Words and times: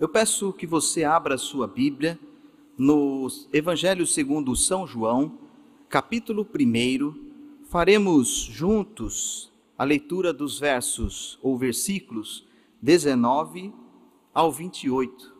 Eu 0.00 0.08
peço 0.08 0.52
que 0.52 0.64
você 0.64 1.02
abra 1.02 1.36
sua 1.36 1.66
Bíblia 1.66 2.16
no 2.76 3.26
Evangelho 3.52 4.06
segundo 4.06 4.54
São 4.54 4.86
João, 4.86 5.36
capítulo 5.88 6.46
1. 6.46 7.64
Faremos 7.68 8.28
juntos 8.28 9.52
a 9.76 9.82
leitura 9.82 10.32
dos 10.32 10.60
versos 10.60 11.36
ou 11.42 11.58
versículos 11.58 12.46
19 12.80 13.74
ao 14.32 14.52
28. 14.52 15.34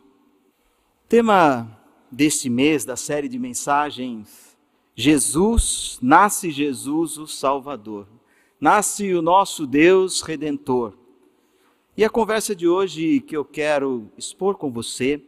Tema 1.07 1.79
deste 2.11 2.49
mês 2.49 2.83
da 2.83 2.97
série 2.97 3.29
de 3.29 3.39
mensagens 3.39 4.57
Jesus, 4.93 5.97
nasce 6.01 6.51
Jesus 6.51 7.17
o 7.17 7.25
Salvador. 7.25 8.05
Nasce 8.59 9.13
o 9.13 9.21
nosso 9.21 9.65
Deus 9.65 10.19
redentor. 10.21 10.98
E 11.99 12.03
a 12.05 12.09
conversa 12.09 12.55
de 12.55 12.65
hoje 12.65 13.19
que 13.19 13.35
eu 13.35 13.43
quero 13.43 14.09
expor 14.17 14.55
com 14.55 14.71
você 14.71 15.21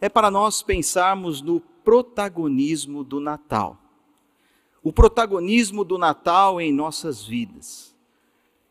é 0.00 0.08
para 0.08 0.30
nós 0.30 0.62
pensarmos 0.62 1.42
no 1.42 1.60
protagonismo 1.60 3.04
do 3.04 3.20
Natal. 3.20 3.78
O 4.82 4.90
protagonismo 4.90 5.84
do 5.84 5.98
Natal 5.98 6.62
em 6.62 6.72
nossas 6.72 7.22
vidas. 7.22 7.94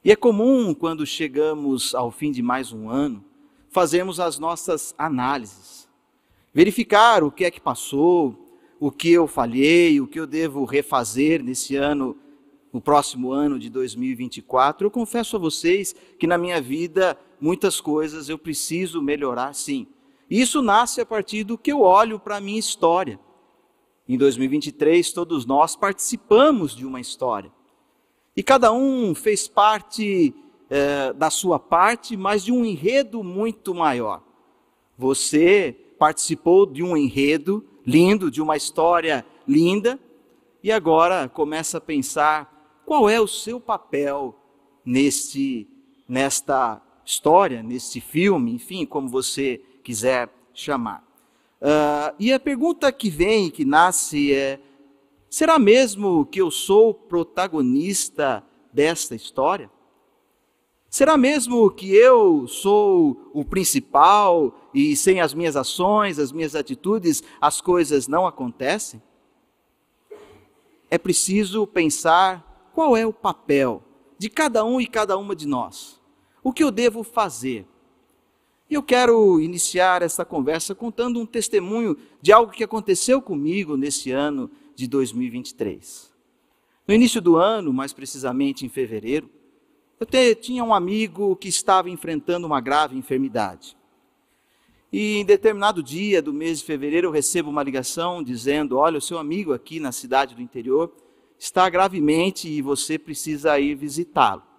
E 0.04 0.12
é 0.12 0.16
comum, 0.16 0.74
quando 0.74 1.06
chegamos 1.06 1.94
ao 1.94 2.10
fim 2.10 2.32
de 2.32 2.42
mais 2.42 2.74
um 2.74 2.90
ano, 2.90 3.24
fazermos 3.70 4.20
as 4.20 4.40
nossas 4.40 4.96
análises, 4.98 5.88
verificar 6.52 7.24
o 7.24 7.30
que 7.30 7.46
é 7.46 7.52
que 7.52 7.62
passou, 7.62 8.36
o 8.80 8.90
que 8.90 9.12
eu 9.12 9.28
falhei, 9.28 10.02
o 10.02 10.08
que 10.08 10.20
eu 10.20 10.26
devo 10.26 10.66
refazer 10.66 11.44
nesse 11.44 11.76
ano 11.76 12.18
no 12.74 12.82
próximo 12.82 13.32
ano 13.32 13.60
de 13.60 13.70
2024, 13.70 14.88
eu 14.88 14.92
confesso 14.92 15.36
a 15.36 15.40
vocês 15.40 15.96
que 16.18 16.26
na 16.26 16.40
minha 16.40 16.60
vida 16.60 17.16
muitas 17.44 17.82
coisas 17.82 18.30
eu 18.30 18.38
preciso 18.38 19.02
melhorar 19.02 19.54
sim. 19.54 19.86
Isso 20.30 20.62
nasce 20.62 21.02
a 21.02 21.06
partir 21.06 21.44
do 21.44 21.58
que 21.58 21.74
eu 21.74 21.82
olho 21.82 22.18
para 22.18 22.38
a 22.38 22.42
minha 22.42 22.58
história. 22.58 23.20
Em 24.08 24.18
2023, 24.18 25.12
todos 25.12 25.46
nós 25.46 25.76
participamos 25.76 26.74
de 26.74 26.86
uma 26.86 27.02
história. 27.02 27.52
E 28.34 28.42
cada 28.42 28.72
um 28.72 29.14
fez 29.14 29.46
parte 29.46 30.34
é, 30.70 31.12
da 31.12 31.30
sua 31.30 31.60
parte, 31.60 32.16
mas 32.16 32.46
de 32.46 32.52
um 32.54 32.64
enredo 32.64 33.22
muito 33.22 33.76
maior. 33.76 34.24
Você 34.98 35.76
participou 36.00 36.66
de 36.66 36.82
um 36.82 36.96
enredo 36.96 37.66
lindo, 37.86 38.32
de 38.32 38.42
uma 38.42 38.56
história 38.56 39.26
linda, 39.46 40.00
e 40.64 40.72
agora 40.72 41.28
começa 41.28 41.78
a 41.78 41.82
pensar 41.82 42.82
qual 42.86 43.10
é 43.10 43.20
o 43.20 43.28
seu 43.28 43.60
papel 43.60 44.34
neste, 44.86 45.68
nesta 46.08 46.82
história, 47.06 47.62
neste 47.62 48.00
filme, 48.00 48.54
enfim, 48.54 48.86
como 48.86 49.08
você 49.08 49.62
quiser 49.84 50.30
chamar. 50.54 51.04
Uh, 51.62 52.16
e 52.20 52.34
a 52.34 52.40
pergunta 52.40 52.92
que 52.92 53.10
vem, 53.10 53.50
que 53.50 53.64
nasce 53.64 54.34
é: 54.34 54.60
será 55.30 55.58
mesmo 55.58 56.26
que 56.26 56.42
eu 56.42 56.52
sou 56.52 56.94
protagonista 56.94 58.44
desta 58.72 59.16
história? 59.16 59.70
Será 60.90 61.18
mesmo 61.18 61.72
que 61.72 61.92
eu 61.96 62.48
sou 62.48 63.32
o 63.34 63.44
principal 63.44 64.54
e 64.74 64.96
sem 64.96 65.22
as 65.22 65.34
minhas 65.34 65.56
ações, 65.56 66.20
as 66.20 66.32
minhas 66.32 66.54
atitudes, 66.54 67.24
as 67.42 67.60
coisas 67.60 68.08
não 68.08 68.28
acontecem? 68.28 69.02
É 70.92 70.98
preciso 71.00 71.66
pensar 71.66 72.70
qual 72.76 72.96
é 72.96 73.08
o 73.08 73.12
papel 73.12 73.82
de 74.20 74.30
cada 74.30 74.64
um 74.64 74.80
e 74.80 74.86
cada 74.86 75.18
uma 75.18 75.36
de 75.36 75.48
nós? 75.48 76.00
O 76.44 76.52
que 76.52 76.64
eu 76.64 76.70
devo 76.70 77.04
fazer? 77.04 77.66
E 78.70 78.74
eu 78.74 78.84
quero 78.84 79.40
iniciar 79.40 80.02
essa 80.02 80.26
conversa 80.26 80.76
contando 80.76 81.20
um 81.20 81.26
testemunho 81.26 81.98
de 82.22 82.34
algo 82.34 82.52
que 82.52 82.64
aconteceu 82.64 83.22
comigo 83.22 83.78
nesse 83.78 84.12
ano 84.12 84.52
de 84.76 84.88
2023. 84.88 86.12
No 86.86 86.94
início 86.94 87.22
do 87.22 87.38
ano, 87.38 87.72
mais 87.72 87.94
precisamente 87.94 88.66
em 88.66 88.70
fevereiro, 88.70 89.30
eu 90.00 90.06
te, 90.06 90.36
tinha 90.36 90.64
um 90.64 90.74
amigo 90.74 91.36
que 91.38 91.48
estava 91.48 91.90
enfrentando 91.90 92.46
uma 92.46 92.60
grave 92.60 92.98
enfermidade. 92.98 93.78
E 94.92 95.18
em 95.18 95.26
determinado 95.26 95.82
dia 95.82 96.22
do 96.22 96.34
mês 96.34 96.60
de 96.60 96.66
fevereiro 96.66 97.08
eu 97.08 97.12
recebo 97.12 97.50
uma 97.50 97.64
ligação 97.64 98.22
dizendo: 98.22 98.78
Olha, 98.78 98.98
o 98.98 99.02
seu 99.02 99.18
amigo 99.18 99.54
aqui 99.54 99.80
na 99.80 99.92
cidade 99.92 100.36
do 100.36 100.42
interior 100.42 100.94
está 101.40 101.70
gravemente 101.70 102.50
e 102.50 102.62
você 102.62 103.00
precisa 103.00 103.58
ir 103.60 103.76
visitá-lo. 103.76 104.53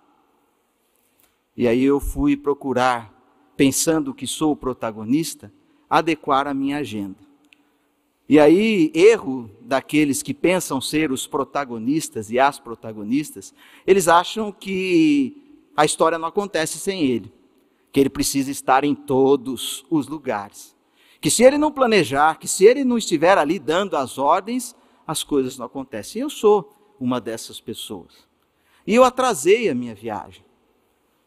E 1.56 1.68
aí 1.68 1.84
eu 1.84 2.00
fui 2.00 2.36
procurar, 2.36 3.12
pensando 3.56 4.12
que 4.12 4.26
sou 4.26 4.52
o 4.52 4.56
protagonista, 4.56 5.52
adequar 5.88 6.46
a 6.46 6.54
minha 6.54 6.78
agenda. 6.78 7.16
E 8.28 8.38
aí, 8.40 8.90
erro 8.94 9.50
daqueles 9.60 10.22
que 10.22 10.32
pensam 10.32 10.80
ser 10.80 11.12
os 11.12 11.26
protagonistas 11.26 12.30
e 12.30 12.38
as 12.38 12.58
protagonistas, 12.58 13.52
eles 13.86 14.08
acham 14.08 14.50
que 14.50 15.60
a 15.76 15.84
história 15.84 16.18
não 16.18 16.28
acontece 16.28 16.78
sem 16.78 17.04
ele, 17.04 17.30
que 17.92 18.00
ele 18.00 18.08
precisa 18.08 18.50
estar 18.50 18.82
em 18.82 18.94
todos 18.94 19.84
os 19.90 20.08
lugares. 20.08 20.74
Que 21.20 21.30
se 21.30 21.42
ele 21.42 21.58
não 21.58 21.70
planejar, 21.70 22.38
que 22.38 22.48
se 22.48 22.64
ele 22.64 22.82
não 22.82 22.96
estiver 22.96 23.36
ali 23.36 23.58
dando 23.58 23.96
as 23.96 24.18
ordens, 24.18 24.74
as 25.06 25.22
coisas 25.22 25.58
não 25.58 25.66
acontecem. 25.66 26.22
Eu 26.22 26.30
sou 26.30 26.72
uma 26.98 27.20
dessas 27.20 27.60
pessoas. 27.60 28.26
E 28.86 28.94
eu 28.94 29.04
atrasei 29.04 29.68
a 29.68 29.74
minha 29.74 29.94
viagem. 29.94 30.44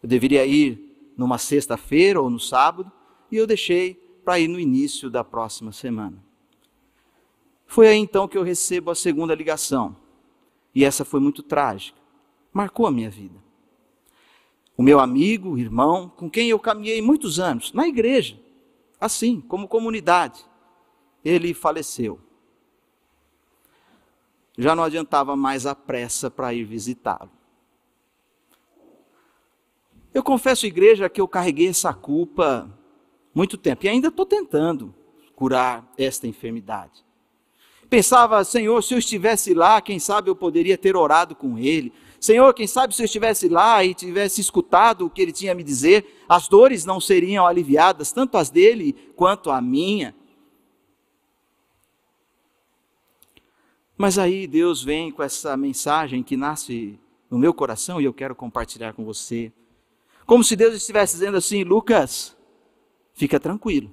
Eu 0.08 0.10
deveria 0.10 0.46
ir 0.46 1.12
numa 1.18 1.38
sexta-feira 1.38 2.22
ou 2.22 2.30
no 2.30 2.40
sábado, 2.40 2.90
e 3.30 3.36
eu 3.36 3.46
deixei 3.46 3.96
para 4.24 4.40
ir 4.40 4.48
no 4.48 4.58
início 4.58 5.10
da 5.10 5.22
próxima 5.22 5.74
semana. 5.74 6.24
Foi 7.66 7.90
aí 7.90 7.98
então 7.98 8.26
que 8.26 8.38
eu 8.38 8.42
recebo 8.42 8.90
a 8.90 8.96
segunda 8.96 9.36
ligação. 9.36 9.98
E 10.74 10.86
essa 10.86 11.04
foi 11.04 11.20
muito 11.20 11.44
trágica. 11.44 12.00
Marcou 12.54 12.88
a 12.88 12.92
minha 12.92 13.10
vida. 13.10 13.36
O 14.78 14.82
meu 14.82 15.02
amigo, 15.02 15.58
irmão, 15.58 16.08
com 16.08 16.30
quem 16.30 16.50
eu 16.50 16.58
caminhei 16.58 17.02
muitos 17.02 17.38
anos, 17.38 17.74
na 17.74 17.86
igreja, 17.86 18.40
assim, 19.02 19.42
como 19.42 19.68
comunidade, 19.68 20.40
ele 21.22 21.54
faleceu 21.54 22.22
já 24.58 24.76
não 24.76 24.84
adiantava 24.84 25.36
mais 25.36 25.66
a 25.66 25.76
pressa 25.76 26.32
para 26.32 26.54
ir 26.54 26.64
visitá-lo. 26.64 27.30
Eu 30.18 30.24
confesso, 30.24 30.66
igreja, 30.66 31.08
que 31.08 31.22
eu 31.22 31.28
carreguei 31.28 31.68
essa 31.68 31.94
culpa 31.94 32.68
muito 33.36 33.56
tempo 33.56 33.86
e 33.86 33.88
ainda 33.88 34.08
estou 34.08 34.26
tentando 34.26 34.92
curar 35.36 35.94
esta 35.96 36.26
enfermidade. 36.26 37.06
Pensava, 37.88 38.44
Senhor, 38.44 38.82
se 38.82 38.96
eu 38.96 38.98
estivesse 38.98 39.54
lá, 39.54 39.80
quem 39.80 40.00
sabe 40.00 40.32
eu 40.32 40.36
poderia 40.36 40.76
ter 40.76 40.96
orado 40.96 41.36
com 41.36 41.60
ele. 41.60 41.94
Senhor, 42.20 42.52
quem 42.56 42.66
sabe 42.66 42.96
se 42.96 43.04
eu 43.04 43.06
estivesse 43.06 43.48
lá 43.48 43.86
e 43.86 43.94
tivesse 43.94 44.42
escutado 44.42 45.06
o 45.06 45.10
que 45.12 45.22
ele 45.22 45.32
tinha 45.32 45.52
a 45.52 45.56
me 45.56 45.64
dizer, 45.64 46.24
as 46.28 46.48
dores 46.48 46.84
não 46.84 47.00
seriam 47.00 47.46
aliviadas, 47.46 48.12
tanto 48.12 48.40
as 48.40 48.50
dele 48.50 48.94
quanto 49.16 49.52
a 49.52 49.62
minha. 49.62 50.16
Mas 53.96 54.18
aí 54.18 54.48
Deus 54.48 54.84
vem 54.84 55.12
com 55.12 55.22
essa 55.22 55.56
mensagem 55.56 56.24
que 56.24 56.36
nasce 56.36 57.00
no 57.30 57.38
meu 57.38 57.54
coração 57.54 58.02
e 58.02 58.06
eu 58.06 58.14
quero 58.16 58.34
compartilhar 58.34 58.94
com 58.94 59.06
você. 59.06 59.54
Como 60.28 60.44
se 60.44 60.58
Deus 60.58 60.76
estivesse 60.76 61.14
dizendo 61.14 61.38
assim: 61.38 61.64
Lucas, 61.64 62.36
fica 63.14 63.40
tranquilo. 63.40 63.92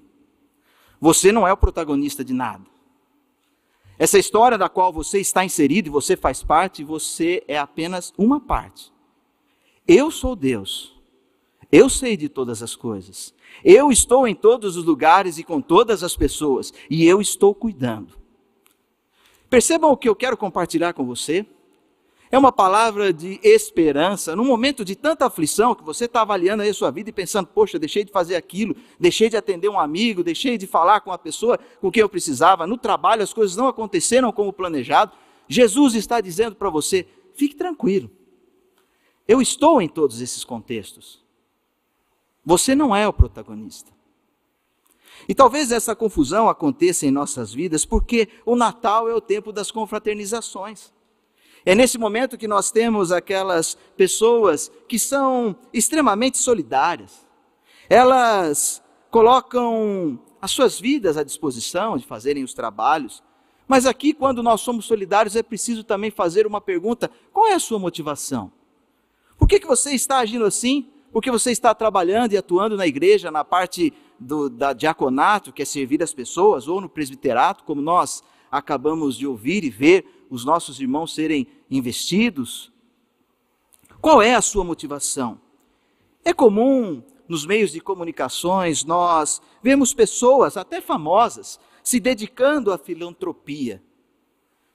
Você 1.00 1.30
não 1.30 1.46
é 1.46 1.52
o 1.52 1.56
protagonista 1.56 2.24
de 2.24 2.34
nada. 2.34 2.64
Essa 3.96 4.18
história 4.18 4.58
da 4.58 4.68
qual 4.68 4.92
você 4.92 5.20
está 5.20 5.44
inserido 5.44 5.86
e 5.86 5.90
você 5.90 6.16
faz 6.16 6.42
parte, 6.42 6.82
você 6.82 7.44
é 7.46 7.56
apenas 7.56 8.12
uma 8.18 8.40
parte. 8.40 8.92
Eu 9.86 10.10
sou 10.10 10.34
Deus. 10.34 10.92
Eu 11.70 11.88
sei 11.88 12.16
de 12.16 12.28
todas 12.28 12.62
as 12.62 12.74
coisas. 12.74 13.32
Eu 13.64 13.92
estou 13.92 14.26
em 14.26 14.34
todos 14.34 14.76
os 14.76 14.84
lugares 14.84 15.38
e 15.38 15.44
com 15.44 15.60
todas 15.60 16.02
as 16.02 16.16
pessoas. 16.16 16.72
E 16.90 17.06
eu 17.06 17.20
estou 17.20 17.54
cuidando. 17.54 18.18
Percebam 19.48 19.92
o 19.92 19.96
que 19.96 20.08
eu 20.08 20.16
quero 20.16 20.36
compartilhar 20.36 20.92
com 20.94 21.06
você. 21.06 21.46
É 22.34 22.38
uma 22.38 22.50
palavra 22.50 23.12
de 23.12 23.38
esperança. 23.44 24.34
Num 24.34 24.44
momento 24.44 24.84
de 24.84 24.96
tanta 24.96 25.24
aflição, 25.24 25.72
que 25.72 25.84
você 25.84 26.06
está 26.06 26.22
avaliando 26.22 26.64
aí 26.64 26.68
a 26.68 26.74
sua 26.74 26.90
vida 26.90 27.08
e 27.08 27.12
pensando, 27.12 27.46
poxa, 27.46 27.78
deixei 27.78 28.02
de 28.02 28.10
fazer 28.10 28.34
aquilo, 28.34 28.74
deixei 28.98 29.28
de 29.28 29.36
atender 29.36 29.68
um 29.68 29.78
amigo, 29.78 30.24
deixei 30.24 30.58
de 30.58 30.66
falar 30.66 31.00
com 31.02 31.12
a 31.12 31.16
pessoa 31.16 31.60
com 31.80 31.92
quem 31.92 32.00
eu 32.00 32.08
precisava, 32.08 32.66
no 32.66 32.76
trabalho 32.76 33.22
as 33.22 33.32
coisas 33.32 33.56
não 33.56 33.68
aconteceram 33.68 34.32
como 34.32 34.52
planejado. 34.52 35.12
Jesus 35.46 35.94
está 35.94 36.20
dizendo 36.20 36.56
para 36.56 36.68
você: 36.68 37.06
fique 37.34 37.54
tranquilo. 37.54 38.10
Eu 39.28 39.40
estou 39.40 39.80
em 39.80 39.88
todos 39.88 40.20
esses 40.20 40.42
contextos. 40.42 41.22
Você 42.44 42.74
não 42.74 42.96
é 42.96 43.06
o 43.06 43.12
protagonista. 43.12 43.92
E 45.28 45.36
talvez 45.36 45.70
essa 45.70 45.94
confusão 45.94 46.48
aconteça 46.48 47.06
em 47.06 47.12
nossas 47.12 47.54
vidas 47.54 47.84
porque 47.84 48.28
o 48.44 48.56
Natal 48.56 49.08
é 49.08 49.14
o 49.14 49.20
tempo 49.20 49.52
das 49.52 49.70
confraternizações. 49.70 50.92
É 51.66 51.74
nesse 51.74 51.96
momento 51.96 52.36
que 52.36 52.46
nós 52.46 52.70
temos 52.70 53.10
aquelas 53.10 53.76
pessoas 53.96 54.70
que 54.86 54.98
são 54.98 55.56
extremamente 55.72 56.36
solidárias. 56.36 57.26
Elas 57.88 58.82
colocam 59.10 60.18
as 60.42 60.50
suas 60.50 60.78
vidas 60.78 61.16
à 61.16 61.22
disposição 61.22 61.96
de 61.96 62.04
fazerem 62.04 62.44
os 62.44 62.52
trabalhos. 62.52 63.22
Mas 63.66 63.86
aqui, 63.86 64.12
quando 64.12 64.42
nós 64.42 64.60
somos 64.60 64.84
solidários, 64.84 65.36
é 65.36 65.42
preciso 65.42 65.82
também 65.82 66.10
fazer 66.10 66.46
uma 66.46 66.60
pergunta: 66.60 67.10
qual 67.32 67.46
é 67.46 67.54
a 67.54 67.58
sua 67.60 67.78
motivação? 67.78 68.52
Por 69.38 69.48
que, 69.48 69.58
que 69.58 69.66
você 69.66 69.92
está 69.92 70.18
agindo 70.18 70.44
assim? 70.44 70.90
Porque 71.10 71.30
você 71.30 71.50
está 71.50 71.74
trabalhando 71.74 72.32
e 72.32 72.36
atuando 72.36 72.76
na 72.76 72.86
igreja, 72.86 73.30
na 73.30 73.42
parte 73.42 73.92
do 74.20 74.50
da 74.50 74.74
diaconato, 74.74 75.52
que 75.52 75.62
é 75.62 75.64
servir 75.64 76.02
as 76.02 76.12
pessoas, 76.12 76.68
ou 76.68 76.78
no 76.78 76.90
presbiterato, 76.90 77.64
como 77.64 77.80
nós 77.80 78.22
acabamos 78.50 79.16
de 79.16 79.26
ouvir 79.26 79.64
e 79.64 79.70
ver 79.70 80.23
os 80.34 80.44
nossos 80.44 80.80
irmãos 80.80 81.14
serem 81.14 81.46
investidos? 81.70 82.72
Qual 84.00 84.20
é 84.20 84.34
a 84.34 84.42
sua 84.42 84.64
motivação? 84.64 85.40
É 86.24 86.32
comum 86.32 87.02
nos 87.28 87.46
meios 87.46 87.72
de 87.72 87.80
comunicações 87.80 88.84
nós 88.84 89.40
vemos 89.62 89.94
pessoas, 89.94 90.56
até 90.56 90.80
famosas, 90.80 91.58
se 91.82 92.00
dedicando 92.00 92.72
à 92.72 92.78
filantropia. 92.78 93.82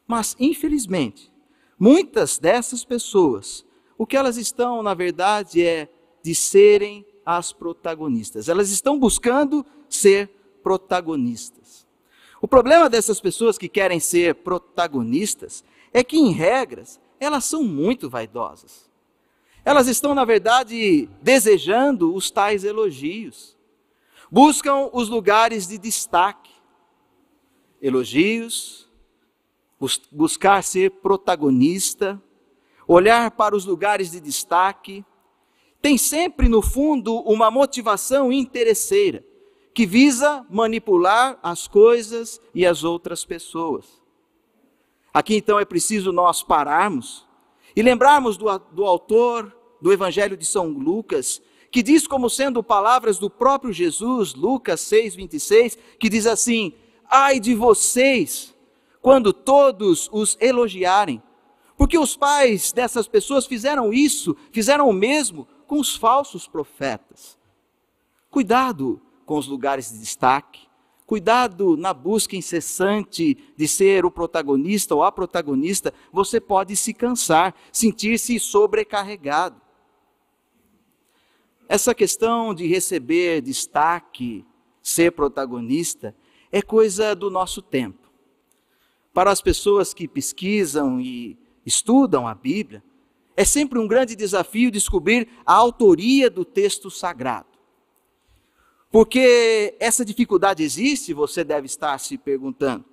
Mas, 0.07 0.35
infelizmente, 0.39 1.31
muitas 1.77 2.39
dessas 2.39 2.83
pessoas, 2.83 3.65
o 3.97 4.07
que 4.07 4.17
elas 4.17 4.37
estão, 4.37 4.81
na 4.81 4.93
verdade, 4.93 5.63
é 5.63 5.89
de 6.23 6.33
serem 6.33 7.05
as 7.25 7.53
protagonistas. 7.53 8.49
Elas 8.49 8.71
estão 8.71 8.97
buscando 8.97 9.65
ser 9.87 10.29
protagonistas. 10.63 11.87
O 12.41 12.47
problema 12.47 12.89
dessas 12.89 13.19
pessoas 13.19 13.57
que 13.57 13.67
querem 13.67 13.99
ser 13.99 14.35
protagonistas 14.35 15.63
é 15.91 16.03
que, 16.03 16.17
em 16.17 16.31
regras, 16.31 16.99
elas 17.19 17.43
são 17.43 17.63
muito 17.63 18.09
vaidosas. 18.09 18.89
Elas 19.65 19.87
estão, 19.87 20.15
na 20.15 20.23
verdade, 20.23 21.09
desejando 21.21 22.13
os 22.15 22.31
tais 22.31 22.63
elogios. 22.63 23.57
Buscam 24.31 24.89
os 24.93 25.09
lugares 25.09 25.67
de 25.67 25.77
destaque. 25.77 26.51
Elogios, 27.81 28.89
buscar 30.11 30.63
ser 30.63 30.91
protagonista, 30.91 32.21
olhar 32.87 33.31
para 33.31 33.55
os 33.55 33.65
lugares 33.65 34.11
de 34.11 34.21
destaque. 34.21 35.03
Tem 35.81 35.97
sempre, 35.97 36.47
no 36.47 36.61
fundo, 36.61 37.15
uma 37.21 37.51
motivação 37.51 38.31
interesseira 38.31 39.25
que 39.79 39.85
visa 39.85 40.45
manipular 40.49 41.39
as 41.41 41.65
coisas 41.65 42.41
e 42.53 42.65
as 42.65 42.83
outras 42.83 43.23
pessoas. 43.23 43.85
Aqui 45.13 45.37
então 45.37 45.57
é 45.57 45.63
preciso 45.63 46.11
nós 46.11 46.43
pararmos 46.43 47.25
e 47.73 47.81
lembrarmos 47.81 48.35
do, 48.35 48.45
do 48.73 48.83
autor 48.83 49.55
do 49.81 49.93
Evangelho 49.93 50.35
de 50.35 50.45
São 50.45 50.67
Lucas, 50.67 51.41
que 51.71 51.81
diz 51.81 52.05
como 52.05 52.29
sendo 52.29 52.61
palavras 52.61 53.17
do 53.17 53.29
próprio 53.29 53.71
Jesus, 53.71 54.35
Lucas 54.35 54.81
6, 54.81 55.15
26, 55.15 55.77
que 55.97 56.09
diz 56.09 56.27
assim: 56.27 56.73
Ai 57.09 57.39
de 57.39 57.55
vocês, 57.55 58.53
quando 59.01 59.31
todos 59.31 60.09
os 60.11 60.37
elogiarem, 60.41 61.23
porque 61.77 61.97
os 61.97 62.17
pais 62.17 62.73
dessas 62.73 63.07
pessoas 63.07 63.45
fizeram 63.45 63.93
isso, 63.93 64.35
fizeram 64.51 64.89
o 64.89 64.93
mesmo 64.93 65.47
com 65.65 65.79
os 65.79 65.95
falsos 65.95 66.49
profetas. 66.49 67.39
Cuidado 68.29 69.01
com 69.29 69.37
os 69.37 69.45
lugares 69.45 69.91
de 69.91 69.99
destaque, 69.99 70.67
cuidado 71.05 71.77
na 71.77 71.93
busca 71.93 72.35
incessante 72.35 73.37
de 73.55 73.67
ser 73.67 74.03
o 74.03 74.09
protagonista 74.09 74.95
ou 74.95 75.03
a 75.03 75.11
protagonista, 75.11 75.93
você 76.11 76.41
pode 76.41 76.75
se 76.75 76.95
cansar, 76.95 77.53
sentir-se 77.71 78.39
sobrecarregado. 78.39 79.61
Essa 81.67 81.93
questão 81.93 82.55
de 82.55 82.65
receber 82.65 83.39
destaque, 83.41 84.43
ser 84.81 85.11
protagonista, 85.11 86.15
é 86.51 86.59
coisa 86.59 87.15
do 87.15 87.29
nosso 87.29 87.61
tempo. 87.61 88.09
Para 89.13 89.29
as 89.29 89.43
pessoas 89.43 89.93
que 89.93 90.07
pesquisam 90.07 90.99
e 90.99 91.37
estudam 91.63 92.27
a 92.27 92.33
Bíblia, 92.33 92.83
é 93.37 93.45
sempre 93.45 93.77
um 93.77 93.87
grande 93.87 94.15
desafio 94.15 94.71
descobrir 94.71 95.29
a 95.45 95.53
autoria 95.53 96.31
do 96.31 96.43
texto 96.43 96.89
sagrado. 96.89 97.58
Porque 98.91 99.75
essa 99.79 100.03
dificuldade 100.03 100.63
existe, 100.63 101.13
você 101.13 101.43
deve 101.43 101.67
estar 101.67 101.97
se 101.99 102.17
perguntando. 102.17 102.85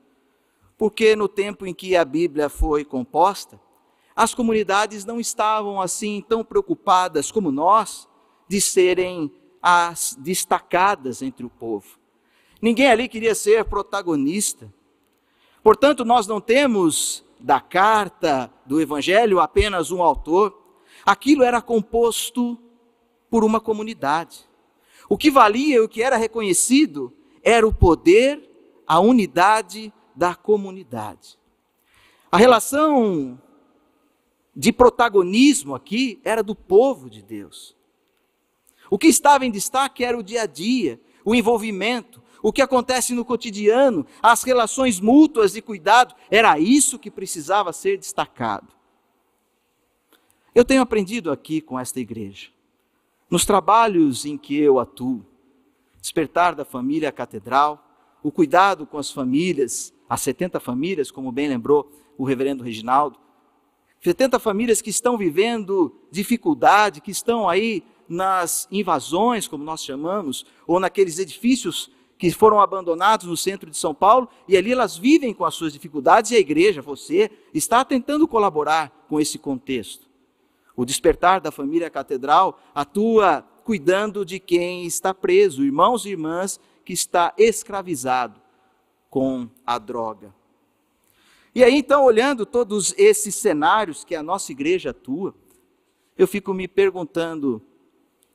Porque 0.77 1.17
no 1.17 1.27
tempo 1.27 1.65
em 1.67 1.73
que 1.73 1.97
a 1.97 2.05
Bíblia 2.05 2.51
foi 2.51 2.85
composta, 2.85 3.59
as 4.15 4.35
comunidades 4.35 5.05
não 5.05 5.19
estavam 5.19 5.81
assim 5.81 6.23
tão 6.27 6.45
preocupadas 6.45 7.31
como 7.31 7.51
nós 7.51 8.07
de 8.49 8.61
serem 8.61 9.33
as 9.63 10.17
destacadas 10.19 11.23
entre 11.23 11.45
o 11.45 11.51
povo. 11.51 11.99
Ninguém 12.61 12.91
ali 12.91 13.09
queria 13.09 13.35
ser 13.35 13.65
protagonista. 13.65 14.73
Portanto, 15.63 16.05
nós 16.05 16.27
não 16.27 16.41
temos 16.41 17.25
da 17.41 17.61
carta 17.61 18.51
do 18.65 18.81
Evangelho 18.81 19.41
apenas 19.41 19.91
um 19.91 20.03
autor. 20.03 20.63
Aquilo 21.05 21.43
era 21.43 21.61
composto 21.61 22.59
por 23.29 23.45
uma 23.45 23.61
comunidade. 23.61 24.47
O 25.09 25.17
que 25.17 25.31
valia 25.31 25.77
e 25.77 25.81
o 25.81 25.89
que 25.89 26.03
era 26.03 26.17
reconhecido 26.17 27.13
era 27.43 27.67
o 27.67 27.73
poder, 27.73 28.43
a 28.87 28.99
unidade 28.99 29.93
da 30.15 30.35
comunidade. 30.35 31.39
A 32.31 32.37
relação 32.37 33.41
de 34.55 34.73
protagonismo 34.73 35.75
aqui 35.75 36.21
era 36.25 36.43
do 36.43 36.55
povo 36.55 37.09
de 37.09 37.23
Deus. 37.23 37.77
O 38.91 38.99
que 38.99 39.07
estava 39.07 39.45
em 39.47 39.51
destaque 39.51 40.05
era 40.05 40.19
o 40.19 40.23
dia 40.23 40.43
a 40.43 40.47
dia, 40.47 41.01
o 41.25 41.35
envolvimento, 41.35 42.23
o 42.43 42.53
que 42.53 42.63
acontece 42.63 43.13
no 43.15 43.25
cotidiano, 43.25 44.07
as 44.23 44.43
relações 44.43 45.01
mútuas 45.01 45.53
de 45.53 45.63
cuidado, 45.63 46.15
era 46.31 46.59
isso 46.59 46.99
que 46.99 47.11
precisava 47.11 47.73
ser 47.73 47.99
destacado. 47.99 48.69
Eu 50.55 50.65
tenho 50.65 50.83
aprendido 50.83 51.31
aqui 51.31 51.61
com 51.61 51.79
esta 51.79 52.01
igreja 52.01 52.56
nos 53.31 53.45
trabalhos 53.45 54.25
em 54.25 54.39
que 54.39 54.57
eu 54.57 54.79
atuo, 54.79 55.25
despertar 56.01 56.55
da 56.55 56.65
família 56.65 57.11
catedral, 57.11 57.83
o 58.23 58.31
cuidado 58.31 58.87
com 58.87 58.99
as 58.99 59.11
famílias, 59.11 59.93
as 60.09 60.21
70 60.21 60.61
famílias, 60.61 61.11
como 61.11 61.33
bem 61.33 61.49
lembrou 61.49 61.91
o 62.17 62.25
reverendo 62.25 62.63
Reginaldo, 62.63 63.19
70 64.01 64.39
famílias 64.39 64.81
que 64.81 64.91
estão 64.91 65.17
vivendo 65.17 65.95
dificuldade, 66.11 67.01
que 67.01 67.11
estão 67.11 67.49
aí 67.49 67.83
nas 68.09 68.69
invasões, 68.71 69.49
como 69.49 69.65
nós 69.65 69.83
chamamos, 69.83 70.47
ou 70.67 70.79
naqueles 70.79 71.19
edifícios 71.19 71.91
que 72.17 72.31
foram 72.31 72.61
abandonados 72.61 73.27
no 73.27 73.37
centro 73.37 73.71
de 73.71 73.77
São 73.77 73.95
Paulo, 73.95 74.29
e 74.49 74.57
ali 74.57 74.73
elas 74.73 74.97
vivem 74.97 75.35
com 75.35 75.45
as 75.45 75.55
suas 75.55 75.73
dificuldades, 75.73 76.31
e 76.31 76.37
a 76.37 76.39
igreja, 76.39 76.81
você, 76.81 77.31
está 77.53 77.85
tentando 77.85 78.27
colaborar 78.29 79.05
com 79.09 79.21
esse 79.21 79.39
contexto. 79.39 80.09
O 80.77 80.85
despertar 80.85 81.41
da 81.41 81.51
família 81.51 81.89
catedral 81.89 82.61
atua 82.75 83.43
cuidando 83.65 84.25
de 84.25 84.39
quem 84.39 84.85
está 84.85 85.15
preso, 85.15 85.65
irmãos 85.65 86.05
e 86.05 86.11
irmãs 86.11 86.61
que 86.85 86.93
está 86.93 87.35
escravizado 87.37 88.41
com 89.11 89.49
a 89.67 89.79
droga. 89.79 90.33
E 91.55 91.65
aí 91.65 91.75
então, 91.75 92.05
olhando 92.05 92.45
todos 92.45 92.95
esses 92.99 93.35
cenários 93.35 94.05
que 94.05 94.15
a 94.15 94.23
nossa 94.23 94.53
igreja 94.53 94.91
atua, 94.91 95.35
eu 96.17 96.29
fico 96.29 96.53
me 96.53 96.69
perguntando, 96.69 97.63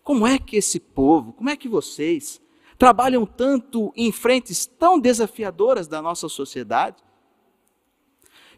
como 0.03 0.25
é 0.25 0.39
que 0.39 0.57
esse 0.57 0.79
povo, 0.79 1.31
como 1.33 1.50
é 1.50 1.55
que 1.55 1.69
vocês 1.69 2.41
trabalham 2.77 3.25
tanto 3.25 3.93
em 3.95 4.12
frentes 4.12 4.65
tão 4.65 5.00
desafiadoras 5.00 5.88
da 5.88 6.01
nossa 6.01 6.27
sociedade? 6.27 6.98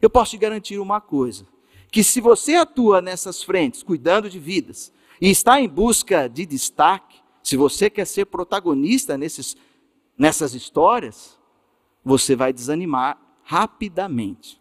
Eu 0.02 0.10
posso 0.10 0.32
te 0.32 0.38
garantir 0.38 0.80
uma 0.80 1.02
coisa: 1.02 1.46
que 1.94 2.04
se 2.04 2.20
você 2.20 2.56
atua 2.56 3.04
nessas 3.04 3.44
frentes, 3.44 3.84
cuidando 3.84 4.28
de 4.28 4.40
vidas, 4.40 4.92
e 5.22 5.30
está 5.30 5.62
em 5.62 5.70
busca 5.70 6.28
de 6.28 6.44
destaque, 6.44 7.22
se 7.44 7.56
você 7.56 7.88
quer 7.88 8.08
ser 8.08 8.26
protagonista 8.26 9.16
nesses, 9.16 9.56
nessas 10.18 10.56
histórias, 10.56 11.38
você 12.04 12.36
vai 12.36 12.52
desanimar 12.52 13.22
rapidamente. 13.44 14.60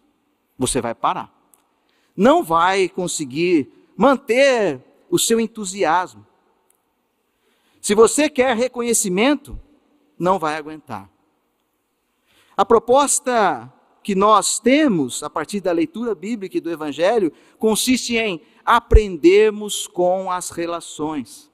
Você 0.59 0.79
vai 0.79 0.93
parar. 0.93 1.33
Não 2.15 2.43
vai 2.43 2.87
conseguir 2.87 3.67
manter 3.97 4.79
o 5.09 5.17
seu 5.17 5.39
entusiasmo. 5.39 6.23
Se 7.81 7.95
você 7.95 8.29
quer 8.29 8.55
reconhecimento, 8.55 9.59
não 10.19 10.37
vai 10.37 10.55
aguentar. 10.55 11.09
A 12.55 12.63
proposta 12.63 13.73
que 14.03 14.13
nós 14.13 14.59
temos 14.59 15.23
a 15.23 15.29
partir 15.29 15.61
da 15.61 15.71
leitura 15.71 16.13
bíblica 16.13 16.57
e 16.57 16.61
do 16.61 16.69
Evangelho 16.69 17.31
consiste 17.57 18.17
em 18.17 18.41
aprendermos 18.65 19.87
com 19.87 20.29
as 20.29 20.49
relações. 20.49 21.49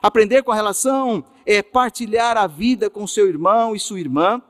Aprender 0.00 0.42
com 0.42 0.52
a 0.52 0.54
relação 0.54 1.24
é 1.44 1.62
partilhar 1.62 2.36
a 2.36 2.46
vida 2.46 2.88
com 2.88 3.06
seu 3.06 3.28
irmão 3.28 3.74
e 3.74 3.80
sua 3.80 3.98
irmã, 3.98 4.40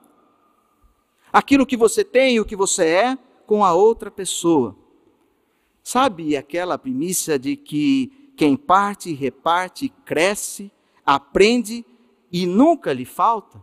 aquilo 1.33 1.67
que 1.67 1.77
você 1.77 2.05
tem 2.05 2.37
e 2.37 2.41
o 2.41 2.45
que 2.45 2.57
você 2.57 2.85
é 2.87 3.19
com 3.47 3.65
a 3.65 3.73
outra 3.73 4.11
pessoa. 4.11 4.77
Sabe 5.83 6.37
aquela 6.37 6.79
primícia 6.79 7.39
de 7.39 7.57
que 7.57 8.33
quem 8.37 8.57
parte, 8.57 9.13
reparte, 9.13 9.89
cresce, 10.05 10.73
aprende 11.05 11.85
e 12.33 12.47
nunca 12.47 12.93
lhe 12.93 13.05
falta? 13.05 13.63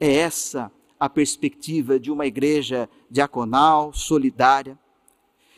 É 0.00 0.16
essa 0.16 0.72
a 1.02 1.10
perspectiva 1.10 1.98
de 1.98 2.12
uma 2.12 2.26
igreja 2.26 2.88
diaconal, 3.10 3.92
solidária, 3.92 4.78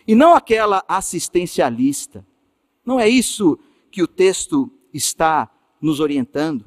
e 0.07 0.15
não 0.15 0.35
aquela 0.35 0.83
assistencialista. 0.89 2.27
Não 2.83 2.99
é 2.99 3.07
isso 3.07 3.59
que 3.91 4.03
o 4.03 4.07
texto 4.09 4.73
está 4.91 5.51
nos 5.83 6.01
orientando. 6.01 6.65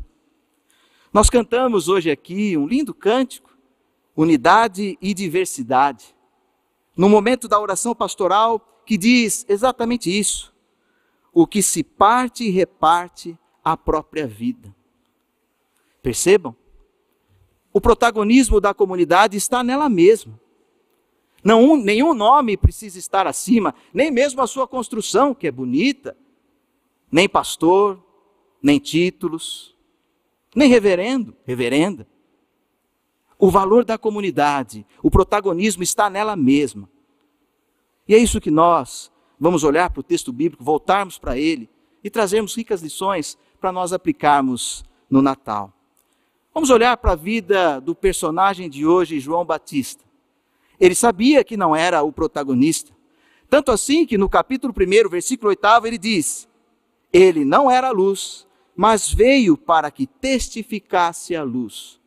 Nós 1.12 1.28
cantamos 1.28 1.88
hoje 1.88 2.12
aqui 2.12 2.56
um 2.56 2.68
lindo 2.68 2.94
cântico, 2.94 3.58
unidade 4.16 4.96
e 5.02 5.12
diversidade. 5.12 6.16
No 6.96 7.10
momento 7.10 7.48
da 7.48 7.60
oração 7.60 7.96
pastoral, 7.96 8.84
que 8.86 8.96
diz 8.96 9.44
exatamente 9.50 10.16
isso: 10.16 10.54
o 11.34 11.48
que 11.48 11.64
se 11.64 11.84
parte 11.84 12.44
e 12.44 12.52
reparte 12.52 13.36
a 13.64 13.76
própria 13.76 14.28
vida. 14.28 14.72
Percebam? 16.04 16.56
O 17.78 17.80
protagonismo 17.80 18.60
da 18.60 18.74
comunidade 18.74 19.38
está 19.38 19.64
nela 19.64 19.88
mesma. 19.88 20.42
Não, 21.44 21.78
nenhum 21.78 22.12
nome 22.16 22.58
precisa 22.58 22.98
estar 22.98 23.28
acima, 23.28 23.76
nem 23.94 24.10
mesmo 24.10 24.42
a 24.42 24.48
sua 24.48 24.68
construção, 24.68 25.32
que 25.36 25.46
é 25.46 25.52
bonita, 25.52 26.18
nem 27.12 27.30
pastor, 27.30 28.04
nem 28.64 28.80
títulos, 28.80 29.78
nem 30.56 30.68
reverendo, 30.68 31.36
reverenda. 31.46 32.08
O 33.38 33.52
valor 33.52 33.86
da 33.86 33.96
comunidade, 33.96 34.84
o 35.04 35.12
protagonismo 35.12 35.84
está 35.84 36.10
nela 36.10 36.36
mesma. 36.36 36.90
E 38.08 38.16
é 38.16 38.18
isso 38.18 38.42
que 38.42 38.50
nós 38.50 39.12
vamos 39.40 39.64
olhar 39.64 39.92
para 39.92 40.00
o 40.00 40.04
texto 40.04 40.34
bíblico, 40.34 40.64
voltarmos 40.64 41.20
para 41.20 41.38
ele 41.38 41.70
e 42.04 42.10
trazermos 42.10 42.56
ricas 42.56 42.82
lições 42.82 43.38
para 43.62 43.72
nós 43.72 43.94
aplicarmos 43.94 44.84
no 45.08 45.22
Natal. 45.22 45.77
Vamos 46.58 46.72
olhar 46.72 46.98
para 46.98 47.12
a 47.12 47.16
vida 47.16 47.80
do 47.80 47.94
personagem 47.94 48.68
de 48.68 48.84
hoje, 48.84 49.20
João 49.20 49.46
Batista. 49.46 50.04
Ele 50.80 50.96
sabia 50.96 51.44
que 51.44 51.56
não 51.56 51.76
era 51.76 52.02
o 52.02 52.12
protagonista. 52.12 52.92
Tanto 53.48 53.72
assim 53.72 54.08
que 54.08 54.18
no 54.18 54.28
capítulo 54.28 54.74
1, 54.76 55.08
versículo 55.08 55.50
8, 55.50 55.86
ele 55.86 56.00
diz: 56.00 56.50
Ele 57.14 57.46
não 57.46 57.70
era 57.70 57.90
a 57.90 57.92
luz, 57.92 58.48
mas 58.76 59.14
veio 59.14 59.56
para 59.56 59.92
que 59.92 60.08
testificasse 60.08 61.36
a 61.36 61.44
luz. 61.44 62.00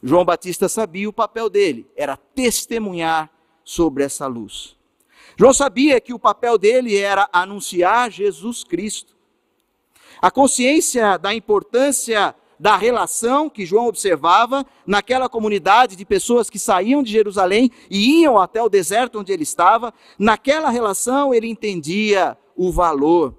João 0.00 0.24
Batista 0.24 0.68
sabia 0.68 1.08
o 1.08 1.12
papel 1.12 1.50
dele, 1.50 1.84
era 1.96 2.16
testemunhar 2.16 3.28
sobre 3.64 4.04
essa 4.04 4.28
luz. 4.28 4.76
João 5.36 5.52
sabia 5.52 6.00
que 6.00 6.14
o 6.14 6.18
papel 6.20 6.56
dele 6.58 6.96
era 6.96 7.28
anunciar 7.32 8.08
Jesus 8.08 8.62
Cristo. 8.62 9.16
A 10.22 10.30
consciência 10.30 11.16
da 11.16 11.34
importância 11.34 12.36
da 12.58 12.76
relação 12.76 13.50
que 13.50 13.66
João 13.66 13.86
observava 13.86 14.64
naquela 14.86 15.28
comunidade 15.28 15.96
de 15.96 16.04
pessoas 16.04 16.48
que 16.48 16.58
saíam 16.58 17.02
de 17.02 17.10
Jerusalém 17.10 17.70
e 17.90 18.22
iam 18.22 18.38
até 18.38 18.62
o 18.62 18.68
deserto 18.68 19.18
onde 19.18 19.32
ele 19.32 19.42
estava, 19.42 19.92
naquela 20.18 20.70
relação 20.70 21.34
ele 21.34 21.48
entendia 21.48 22.36
o 22.56 22.70
valor. 22.70 23.34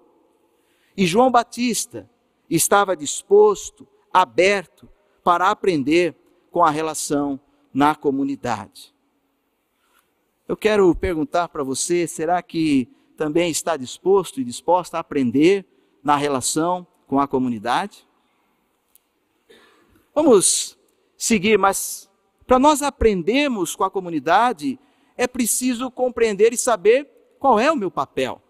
E 0.97 1.05
João 1.05 1.31
Batista 1.31 2.09
estava 2.49 2.95
disposto, 2.95 3.87
aberto 4.13 4.87
para 5.23 5.49
aprender 5.49 6.15
com 6.51 6.63
a 6.63 6.69
relação 6.69 7.39
na 7.73 7.95
comunidade. 7.95 8.93
Eu 10.47 10.55
quero 10.55 10.93
perguntar 10.95 11.49
para 11.49 11.63
você: 11.63 12.07
será 12.07 12.41
que 12.41 12.87
também 13.17 13.49
está 13.49 13.75
disposto 13.75 14.39
e 14.39 14.43
disposta 14.43 14.97
a 14.97 14.99
aprender 14.99 15.65
na 16.03 16.15
relação 16.15 16.85
com 17.07 17.19
a 17.19 17.27
comunidade? 17.27 18.07
Vamos 20.15 20.77
seguir, 21.17 21.59
mas 21.59 22.09
para 22.47 22.57
nós 22.57 22.81
aprendermos 22.81 23.75
com 23.75 23.83
a 23.83 23.91
comunidade, 23.91 24.79
é 25.17 25.27
preciso 25.27 25.91
compreender 25.91 26.53
e 26.53 26.57
saber 26.57 27.35
qual 27.37 27.59
é 27.59 27.69
o 27.69 27.75
meu 27.75 27.91
papel, 27.91 28.41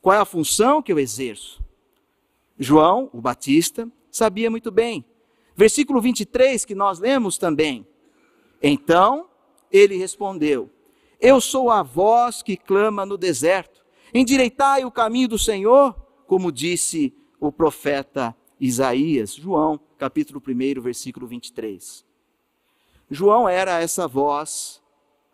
qual 0.00 0.14
é 0.14 0.20
a 0.20 0.24
função 0.24 0.80
que 0.80 0.92
eu 0.92 0.98
exerço. 1.00 1.60
João, 2.56 3.10
o 3.12 3.20
Batista, 3.20 3.90
sabia 4.08 4.48
muito 4.48 4.70
bem. 4.70 5.04
Versículo 5.56 6.00
23 6.00 6.64
que 6.64 6.76
nós 6.76 7.00
lemos 7.00 7.38
também. 7.38 7.84
Então 8.62 9.28
ele 9.72 9.96
respondeu: 9.96 10.70
Eu 11.20 11.40
sou 11.40 11.70
a 11.70 11.82
voz 11.82 12.40
que 12.40 12.56
clama 12.56 13.04
no 13.04 13.18
deserto. 13.18 13.84
Endireitai 14.14 14.84
o 14.84 14.92
caminho 14.92 15.26
do 15.26 15.38
Senhor, 15.40 15.92
como 16.28 16.52
disse 16.52 17.12
o 17.40 17.50
profeta 17.50 18.34
Isaías. 18.60 19.34
João 19.34 19.80
capítulo 19.98 20.42
1, 20.46 20.80
versículo 20.80 21.26
23. 21.26 22.04
João 23.10 23.48
era 23.48 23.80
essa 23.80 24.08
voz, 24.08 24.82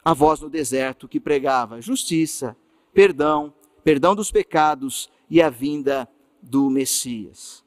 a 0.04 0.12
voz 0.12 0.40
no 0.40 0.50
deserto 0.50 1.08
que 1.08 1.20
pregava 1.20 1.80
justiça, 1.80 2.56
perdão, 2.92 3.54
perdão 3.84 4.14
dos 4.14 4.30
pecados 4.30 5.10
e 5.28 5.40
a 5.40 5.48
vinda 5.48 6.08
do 6.42 6.68
Messias. 6.68 7.64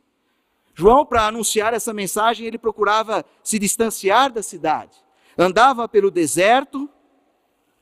João, 0.75 1.05
para 1.05 1.27
anunciar 1.27 1.73
essa 1.73 1.93
mensagem, 1.93 2.47
ele 2.47 2.57
procurava 2.57 3.23
se 3.43 3.59
distanciar 3.59 4.31
da 4.31 4.41
cidade. 4.41 4.97
Andava 5.37 5.87
pelo 5.87 6.09
deserto, 6.09 6.89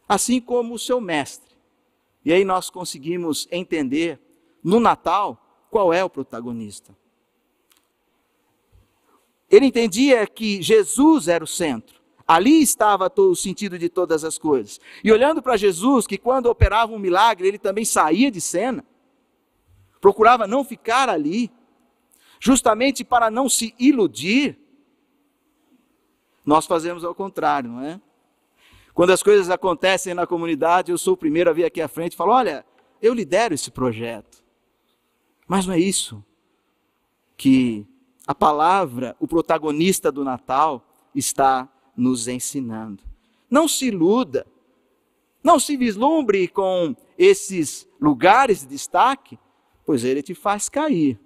assim 0.08 0.42
como 0.42 0.74
o 0.74 0.80
seu 0.80 1.00
mestre. 1.00 1.56
E 2.24 2.32
aí 2.32 2.44
nós 2.44 2.70
conseguimos 2.70 3.48
entender 3.50 4.20
no 4.64 4.80
Natal 4.80 5.66
qual 5.70 5.94
é 5.94 6.04
o 6.04 6.10
protagonista. 6.10 6.96
Ele 9.52 9.66
entendia 9.66 10.26
que 10.26 10.62
Jesus 10.62 11.28
era 11.28 11.44
o 11.44 11.48
centro. 11.48 12.00
Ali 12.26 12.62
estava 12.62 13.12
o 13.18 13.36
sentido 13.36 13.78
de 13.78 13.90
todas 13.90 14.24
as 14.24 14.38
coisas. 14.38 14.80
E 15.04 15.12
olhando 15.12 15.42
para 15.42 15.58
Jesus, 15.58 16.08
que 16.08 16.18
quando 16.18 16.46
operava 16.46 16.94
um 16.94 16.98
milagre, 16.98 17.46
ele 17.46 17.60
também 17.60 17.84
saía 17.84 18.32
de 18.32 18.40
cena, 18.40 18.86
procurava 20.00 20.48
não 20.48 20.64
ficar 20.64 21.10
ali, 21.10 21.52
justamente 22.40 23.04
para 23.04 23.30
não 23.30 23.50
se 23.50 23.76
iludir. 23.78 24.58
Nós 26.46 26.66
fazemos 26.66 27.04
ao 27.04 27.14
contrário, 27.14 27.70
não 27.70 27.84
é? 27.84 28.00
Quando 28.94 29.12
as 29.12 29.22
coisas 29.22 29.50
acontecem 29.50 30.14
na 30.14 30.26
comunidade, 30.26 30.92
eu 30.92 30.98
sou 30.98 31.16
o 31.16 31.18
primeiro 31.18 31.50
a 31.50 31.54
vir 31.54 31.66
aqui 31.66 31.82
à 31.82 31.88
frente 31.90 32.14
e 32.14 32.16
falo: 32.16 32.32
olha, 32.32 32.66
eu 33.02 33.14
lidero 33.14 33.54
esse 33.54 33.70
projeto. 33.70 34.42
Mas 35.46 35.66
não 35.66 35.74
é 35.74 35.80
isso 35.80 36.24
que 37.36 37.86
a 38.26 38.36
palavra, 38.36 39.16
o 39.20 39.28
protagonista 39.28 40.12
do 40.12 40.24
Natal, 40.24 40.86
está 41.14 41.68
nos 41.96 42.28
ensinando. 42.28 43.04
Não 43.50 43.68
se 43.68 43.88
iluda, 43.88 44.46
não 45.44 45.60
se 45.60 45.76
vislumbre 45.76 46.48
com 46.48 46.96
esses 47.18 47.88
lugares 48.00 48.62
de 48.62 48.68
destaque, 48.68 49.38
pois 49.86 50.04
ele 50.04 50.22
te 50.22 50.34
faz 50.34 50.70
cair. 50.70 51.20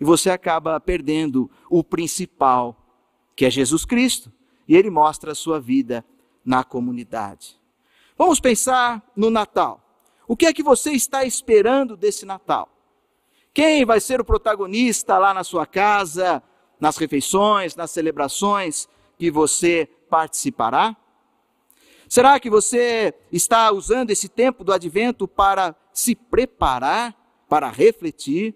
E 0.00 0.04
você 0.04 0.30
acaba 0.30 0.80
perdendo 0.80 1.50
o 1.68 1.84
principal, 1.84 2.76
que 3.36 3.44
é 3.44 3.50
Jesus 3.50 3.84
Cristo. 3.84 4.32
E 4.66 4.74
ele 4.74 4.88
mostra 4.88 5.32
a 5.32 5.34
sua 5.34 5.60
vida 5.60 6.04
na 6.44 6.64
comunidade. 6.64 7.60
Vamos 8.16 8.40
pensar 8.40 9.02
no 9.14 9.28
Natal. 9.30 9.84
O 10.26 10.36
que 10.36 10.46
é 10.46 10.52
que 10.52 10.62
você 10.62 10.92
está 10.92 11.24
esperando 11.24 11.96
desse 11.96 12.24
Natal? 12.24 12.68
Quem 13.52 13.84
vai 13.84 14.00
ser 14.00 14.20
o 14.20 14.24
protagonista 14.24 15.18
lá 15.18 15.34
na 15.34 15.42
sua 15.42 15.66
casa, 15.66 16.42
nas 16.78 16.96
refeições, 16.96 17.74
nas 17.74 17.90
celebrações 17.90 18.88
que 19.18 19.30
você 19.30 19.88
participará? 20.08 20.96
Será 22.08 22.38
que 22.40 22.50
você 22.50 23.14
está 23.30 23.70
usando 23.72 24.10
esse 24.10 24.28
tempo 24.28 24.64
do 24.64 24.72
advento 24.72 25.28
para 25.28 25.74
se 25.92 26.14
preparar, 26.14 27.14
para 27.48 27.68
refletir, 27.68 28.54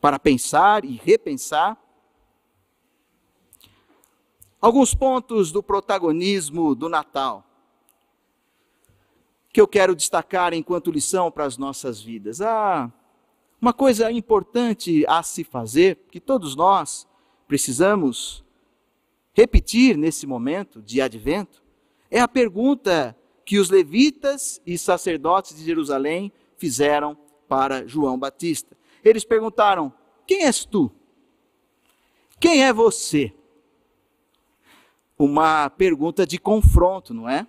para 0.00 0.18
pensar 0.18 0.84
e 0.84 0.96
repensar? 0.96 1.76
Alguns 4.60 4.94
pontos 4.94 5.52
do 5.52 5.62
protagonismo 5.62 6.74
do 6.74 6.88
Natal 6.88 7.44
que 9.52 9.60
eu 9.60 9.66
quero 9.66 9.96
destacar 9.96 10.52
enquanto 10.52 10.90
lição 10.90 11.30
para 11.30 11.44
as 11.44 11.56
nossas 11.56 12.00
vidas. 12.00 12.42
Ah, 12.42 12.92
uma 13.60 13.72
coisa 13.72 14.10
importante 14.10 15.04
a 15.08 15.22
se 15.22 15.42
fazer, 15.42 15.98
que 16.10 16.20
todos 16.20 16.54
nós 16.54 17.06
precisamos 17.48 18.44
repetir 19.32 19.96
nesse 19.96 20.26
momento 20.26 20.82
de 20.82 21.00
advento, 21.00 21.62
é 22.10 22.20
a 22.20 22.28
pergunta 22.28 23.16
que 23.44 23.58
os 23.58 23.70
levitas 23.70 24.60
e 24.66 24.76
sacerdotes 24.76 25.56
de 25.56 25.64
Jerusalém 25.64 26.32
fizeram 26.56 27.16
para 27.48 27.86
João 27.86 28.18
Batista. 28.18 28.76
Eles 29.04 29.24
perguntaram: 29.24 29.92
Quem 30.26 30.44
és 30.44 30.64
tu? 30.64 30.90
Quem 32.40 32.64
é 32.64 32.72
você? 32.72 33.32
Uma 35.18 35.70
pergunta 35.70 36.26
de 36.26 36.38
confronto, 36.38 37.14
não 37.14 37.28
é? 37.28 37.46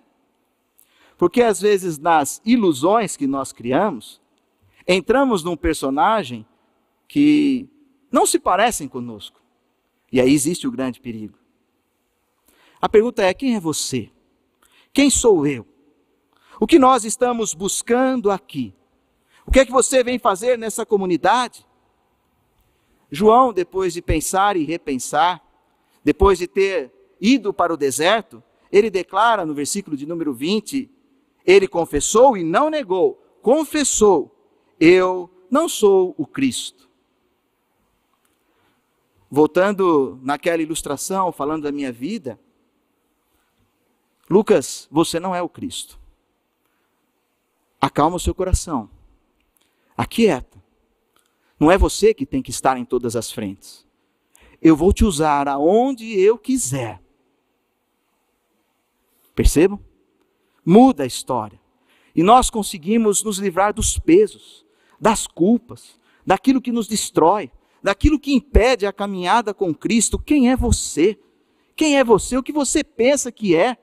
Porque 1.17 1.41
às 1.41 1.59
vezes 1.59 1.97
nas 1.97 2.41
ilusões 2.45 3.17
que 3.17 3.27
nós 3.27 3.51
criamos, 3.51 4.21
entramos 4.87 5.43
num 5.43 5.57
personagem 5.57 6.45
que 7.07 7.67
não 8.11 8.25
se 8.25 8.39
parecem 8.39 8.87
conosco. 8.87 9.41
E 10.11 10.21
aí 10.21 10.33
existe 10.33 10.67
o 10.67 10.71
grande 10.71 11.01
perigo. 11.01 11.37
A 12.79 12.87
pergunta 12.87 13.23
é: 13.23 13.33
quem 13.33 13.55
é 13.55 13.59
você? 13.59 14.09
Quem 14.93 15.09
sou 15.09 15.45
eu? 15.45 15.67
O 16.59 16.65
que 16.65 16.79
nós 16.79 17.03
estamos 17.03 17.53
buscando 17.53 18.31
aqui? 18.31 18.73
O 19.45 19.51
que 19.51 19.59
é 19.59 19.65
que 19.65 19.71
você 19.71 20.03
vem 20.03 20.17
fazer 20.17 20.57
nessa 20.57 20.85
comunidade? 20.85 21.65
João, 23.09 23.53
depois 23.53 23.93
de 23.93 24.01
pensar 24.01 24.57
e 24.57 24.65
repensar, 24.65 25.41
depois 26.03 26.37
de 26.39 26.47
ter 26.47 26.91
ido 27.21 27.53
para 27.53 27.73
o 27.73 27.77
deserto, 27.77 28.43
ele 28.71 28.89
declara 28.89 29.45
no 29.45 29.53
versículo 29.53 29.95
de 29.95 30.05
número 30.05 30.33
20: 30.33 30.89
ele 31.45 31.67
confessou 31.67 32.35
e 32.35 32.43
não 32.43 32.69
negou, 32.69 33.21
confessou: 33.41 34.36
Eu 34.79 35.29
não 35.49 35.67
sou 35.67 36.13
o 36.17 36.25
Cristo. 36.25 36.87
Voltando 39.29 40.19
naquela 40.21 40.61
ilustração, 40.61 41.31
falando 41.31 41.63
da 41.63 41.71
minha 41.71 41.91
vida, 41.91 42.39
Lucas, 44.29 44.87
você 44.91 45.19
não 45.19 45.33
é 45.33 45.41
o 45.41 45.49
Cristo. 45.49 45.99
Acalma 47.79 48.17
o 48.17 48.19
seu 48.19 48.33
coração. 48.33 48.89
Aquieta. 49.95 50.61
Não 51.59 51.71
é 51.71 51.77
você 51.77 52.13
que 52.13 52.25
tem 52.25 52.41
que 52.41 52.51
estar 52.51 52.77
em 52.77 52.85
todas 52.85 53.15
as 53.15 53.31
frentes. 53.31 53.85
Eu 54.61 54.75
vou 54.75 54.91
te 54.91 55.05
usar 55.05 55.47
aonde 55.47 56.19
eu 56.19 56.37
quiser. 56.37 57.01
Percebam? 59.33 59.79
Muda 60.65 61.03
a 61.03 61.07
história. 61.07 61.59
E 62.15 62.23
nós 62.23 62.49
conseguimos 62.49 63.23
nos 63.23 63.37
livrar 63.37 63.73
dos 63.73 63.99
pesos, 63.99 64.65
das 64.99 65.27
culpas, 65.27 65.99
daquilo 66.25 66.61
que 66.61 66.71
nos 66.71 66.87
destrói, 66.87 67.51
daquilo 67.81 68.19
que 68.19 68.33
impede 68.33 68.85
a 68.85 68.93
caminhada 68.93 69.53
com 69.53 69.73
Cristo. 69.73 70.19
Quem 70.19 70.51
é 70.51 70.55
você? 70.55 71.17
Quem 71.75 71.97
é 71.97 72.03
você? 72.03 72.37
O 72.37 72.43
que 72.43 72.51
você 72.51 72.83
pensa 72.83 73.31
que 73.31 73.55
é? 73.55 73.77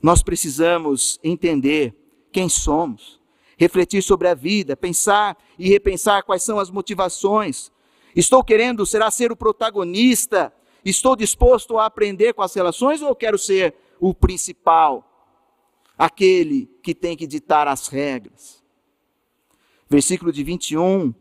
Nós 0.00 0.22
precisamos 0.22 1.18
entender 1.24 1.94
quem 2.30 2.48
somos, 2.48 3.20
refletir 3.56 4.02
sobre 4.02 4.28
a 4.28 4.34
vida, 4.34 4.76
pensar 4.76 5.36
e 5.58 5.68
repensar 5.68 6.22
quais 6.22 6.42
são 6.42 6.58
as 6.58 6.70
motivações. 6.70 7.72
Estou 8.14 8.44
querendo, 8.44 8.86
será 8.86 9.10
ser 9.10 9.32
o 9.32 9.36
protagonista? 9.36 10.52
Estou 10.84 11.16
disposto 11.16 11.78
a 11.78 11.86
aprender 11.86 12.32
com 12.34 12.42
as 12.42 12.54
relações 12.54 13.02
ou 13.02 13.14
quero 13.14 13.38
ser 13.38 13.74
o 13.98 14.14
principal? 14.14 15.04
Aquele 15.96 16.70
que 16.82 16.94
tem 16.94 17.16
que 17.16 17.26
ditar 17.26 17.66
as 17.66 17.88
regras. 17.88 18.57
Versículo 19.88 20.32
de 20.32 20.42
21 20.44 21.14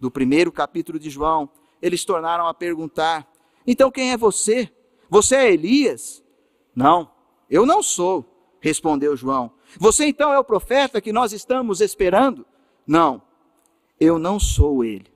do 0.00 0.10
primeiro 0.10 0.50
capítulo 0.50 0.98
de 0.98 1.10
João, 1.10 1.48
eles 1.80 2.04
tornaram 2.04 2.46
a 2.46 2.54
perguntar: 2.54 3.30
Então 3.66 3.90
quem 3.90 4.12
é 4.12 4.16
você? 4.16 4.70
Você 5.10 5.36
é 5.36 5.52
Elias? 5.52 6.22
Não. 6.74 7.12
Eu 7.50 7.66
não 7.66 7.82
sou, 7.82 8.56
respondeu 8.60 9.16
João. 9.16 9.52
Você 9.78 10.06
então 10.06 10.32
é 10.32 10.38
o 10.38 10.44
profeta 10.44 11.00
que 11.00 11.12
nós 11.12 11.32
estamos 11.32 11.80
esperando? 11.80 12.46
Não, 12.86 13.22
eu 14.00 14.18
não 14.18 14.40
sou 14.40 14.84
ele. 14.84 15.12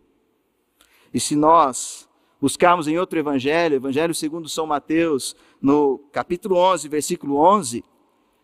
E 1.13 1.19
se 1.19 1.35
nós 1.35 2.09
buscarmos 2.41 2.87
em 2.87 2.99
outro 2.99 3.19
evangelho, 3.19 3.77
Evangelho 3.77 4.15
segundo 4.15 4.49
São 4.49 4.67
Mateus, 4.67 5.35
no 5.61 5.99
capítulo 6.13 6.57
11, 6.57 6.89
versículo 6.89 7.37
11, 7.37 7.85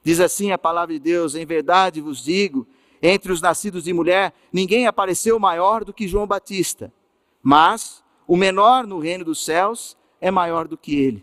diz 0.03 0.21
assim 0.21 0.51
a 0.51 0.59
palavra 0.59 0.95
de 0.95 1.01
Deus: 1.01 1.35
Em 1.35 1.45
verdade 1.45 2.01
vos 2.01 2.25
digo, 2.25 2.67
entre 3.07 3.31
os 3.31 3.43
nascidos 3.43 3.85
de 3.85 3.93
mulher, 3.93 4.33
ninguém 4.51 4.87
apareceu 4.87 5.39
maior 5.39 5.85
do 5.85 5.93
que 5.93 6.09
João 6.09 6.27
Batista, 6.27 6.91
mas 7.43 8.03
o 8.27 8.35
menor 8.35 8.87
no 8.87 8.99
reino 8.99 9.27
dos 9.27 9.45
céus 9.45 9.95
é 10.19 10.31
maior 10.31 10.67
do 10.67 10.79
que 10.79 10.97
ele. 10.97 11.23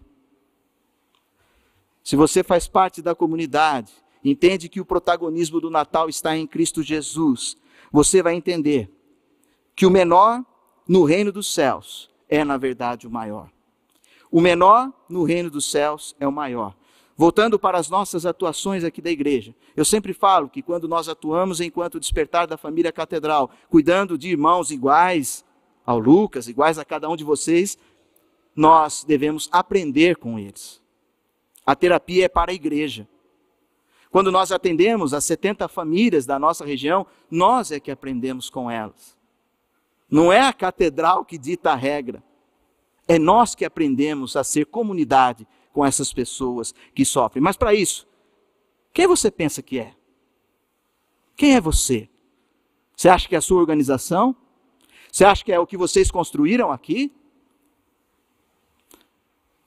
Se 2.04 2.16
você 2.16 2.44
faz 2.44 2.68
parte 2.68 3.02
da 3.02 3.16
comunidade, 3.16 3.92
entende 4.24 4.70
que 4.70 4.80
o 4.80 4.86
protagonismo 4.86 5.60
do 5.60 5.72
Natal 5.72 6.08
está 6.08 6.38
em 6.38 6.46
Cristo 6.46 6.84
Jesus, 6.84 7.58
você 7.92 8.22
vai 8.22 8.36
entender 8.36 8.88
que 9.76 9.88
o 9.88 9.92
menor 9.92 10.46
no 10.88 11.04
reino 11.04 11.32
dos 11.32 11.52
céus 11.52 12.12
é, 12.30 12.46
na 12.46 12.58
verdade, 12.58 13.08
o 13.08 13.12
maior. 13.12 13.50
O 14.30 14.40
menor 14.40 14.94
no 15.10 15.24
reino 15.24 15.50
dos 15.50 15.70
céus 15.70 16.16
é 16.20 16.28
o 16.28 16.32
maior. 16.32 16.76
Voltando 17.22 17.60
para 17.60 17.78
as 17.78 17.88
nossas 17.88 18.26
atuações 18.26 18.84
aqui 18.84 19.00
da 19.00 19.12
igreja, 19.12 19.54
eu 19.76 19.86
sempre 19.86 20.12
falo 20.12 20.50
que 20.50 20.64
quando 20.64 20.88
nós 20.88 21.08
atuamos 21.08 21.62
enquanto 21.62 22.00
despertar 22.00 22.48
da 22.48 22.58
família 22.58 22.92
catedral, 22.92 23.52
cuidando 23.70 24.18
de 24.18 24.30
irmãos 24.30 24.72
iguais 24.72 25.46
ao 25.86 26.00
Lucas, 26.00 26.48
iguais 26.48 26.80
a 26.80 26.84
cada 26.84 27.08
um 27.08 27.16
de 27.16 27.24
vocês, 27.24 27.78
nós 28.56 29.04
devemos 29.04 29.48
aprender 29.52 30.16
com 30.16 30.40
eles. 30.40 30.82
A 31.64 31.76
terapia 31.76 32.26
é 32.26 32.28
para 32.28 32.50
a 32.50 32.56
igreja. 32.56 33.08
Quando 34.10 34.32
nós 34.32 34.52
atendemos 34.52 35.14
as 35.14 35.24
70 35.24 35.68
famílias 35.68 36.26
da 36.26 36.40
nossa 36.40 36.66
região, 36.66 37.06
nós 37.30 37.72
é 37.72 37.80
que 37.80 37.92
aprendemos 37.92 38.50
com 38.50 38.68
elas. 38.68 39.16
Não 40.10 40.34
é 40.34 40.40
a 40.40 40.52
catedral 40.52 41.24
que 41.24 41.38
dita 41.38 41.72
a 41.72 41.76
regra. 41.76 42.24
É 43.08 43.20
nós 43.20 43.54
que 43.54 43.64
aprendemos 43.64 44.36
a 44.36 44.44
ser 44.44 44.66
comunidade 44.66 45.48
com 45.72 45.86
essas 45.86 46.14
pessoas 46.14 46.74
que 46.94 47.06
sofrem. 47.06 47.42
Mas 47.42 47.58
para 47.58 47.74
isso, 47.74 48.08
quem 48.94 49.08
você 49.08 49.32
pensa 49.32 49.62
que 49.62 49.80
é? 49.80 49.94
Quem 51.36 51.56
é 51.56 51.62
você? 51.62 52.10
Você 52.96 53.10
acha 53.10 53.28
que 53.28 53.36
é 53.36 53.38
a 53.38 53.42
sua 53.42 53.60
organização? 53.60 54.36
Você 55.12 55.26
acha 55.26 55.44
que 55.44 55.52
é 55.52 55.60
o 55.60 55.66
que 55.68 55.78
vocês 55.78 56.12
construíram 56.12 56.72
aqui? 56.72 57.12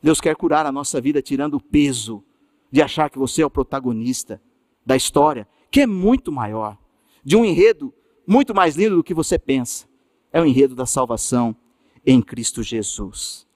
Deus 0.02 0.20
quer 0.20 0.36
curar 0.36 0.66
a 0.66 0.72
nossa 0.72 1.00
vida 1.00 1.22
tirando 1.22 1.54
o 1.54 1.60
peso 1.60 2.22
de 2.70 2.82
achar 2.82 3.08
que 3.08 3.18
você 3.18 3.42
é 3.42 3.46
o 3.46 3.50
protagonista 3.50 4.40
da 4.84 4.94
história, 4.94 5.48
que 5.70 5.80
é 5.80 5.86
muito 5.86 6.30
maior, 6.30 6.78
de 7.24 7.36
um 7.36 7.44
enredo 7.44 7.92
muito 8.26 8.54
mais 8.54 8.76
lindo 8.76 8.96
do 8.96 9.04
que 9.04 9.14
você 9.14 9.38
pensa. 9.38 9.88
É 10.32 10.40
o 10.40 10.44
enredo 10.44 10.74
da 10.74 10.84
salvação 10.84 11.56
em 12.04 12.20
Cristo 12.20 12.62
Jesus. 12.62 13.46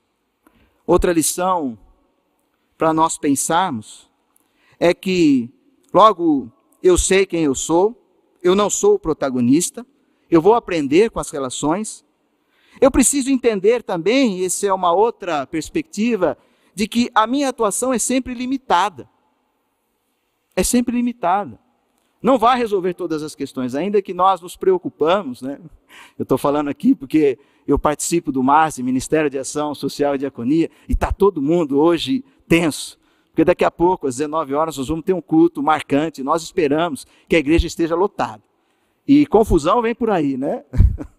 Outra 0.86 1.12
lição 1.12 1.78
para 2.78 2.94
nós 2.94 3.18
pensarmos 3.18 4.08
é 4.78 4.94
que, 4.94 5.50
logo, 5.92 6.50
eu 6.80 6.96
sei 6.96 7.26
quem 7.26 7.42
eu 7.42 7.54
sou, 7.54 8.00
eu 8.40 8.54
não 8.54 8.70
sou 8.70 8.94
o 8.94 8.98
protagonista, 8.98 9.84
eu 10.30 10.40
vou 10.40 10.54
aprender 10.54 11.10
com 11.10 11.18
as 11.18 11.30
relações, 11.30 12.04
eu 12.80 12.90
preciso 12.90 13.30
entender 13.30 13.82
também, 13.82 14.44
essa 14.44 14.68
é 14.68 14.72
uma 14.72 14.92
outra 14.92 15.44
perspectiva, 15.46 16.38
de 16.72 16.86
que 16.86 17.10
a 17.12 17.26
minha 17.26 17.48
atuação 17.48 17.92
é 17.92 17.98
sempre 17.98 18.32
limitada. 18.34 19.10
É 20.54 20.62
sempre 20.62 20.94
limitada. 20.94 21.58
Não 22.22 22.38
vai 22.38 22.56
resolver 22.56 22.94
todas 22.94 23.22
as 23.22 23.34
questões, 23.34 23.74
ainda 23.74 24.00
que 24.00 24.14
nós 24.14 24.40
nos 24.40 24.56
preocupamos, 24.56 25.42
né? 25.42 25.60
Eu 26.16 26.22
estou 26.22 26.38
falando 26.38 26.68
aqui 26.68 26.94
porque 26.94 27.38
eu 27.66 27.78
participo 27.78 28.30
do 28.30 28.42
MASE, 28.42 28.82
Ministério 28.82 29.28
de 29.28 29.38
Ação 29.38 29.74
Social 29.74 30.14
e 30.14 30.18
Diaconia, 30.18 30.70
e 30.88 30.92
está 30.92 31.12
todo 31.12 31.42
mundo 31.42 31.78
hoje 31.78 32.24
tenso. 32.48 32.98
Porque 33.30 33.44
daqui 33.44 33.64
a 33.64 33.70
pouco, 33.70 34.06
às 34.06 34.16
19 34.16 34.54
horas, 34.54 34.76
nós 34.76 34.88
vamos 34.88 35.04
ter 35.04 35.12
um 35.12 35.20
culto 35.20 35.62
marcante. 35.62 36.22
Nós 36.22 36.42
esperamos 36.42 37.06
que 37.28 37.36
a 37.36 37.38
igreja 37.38 37.66
esteja 37.66 37.94
lotada. 37.94 38.42
E 39.06 39.26
confusão 39.26 39.80
vem 39.80 39.94
por 39.94 40.10
aí, 40.10 40.36
né? 40.36 40.64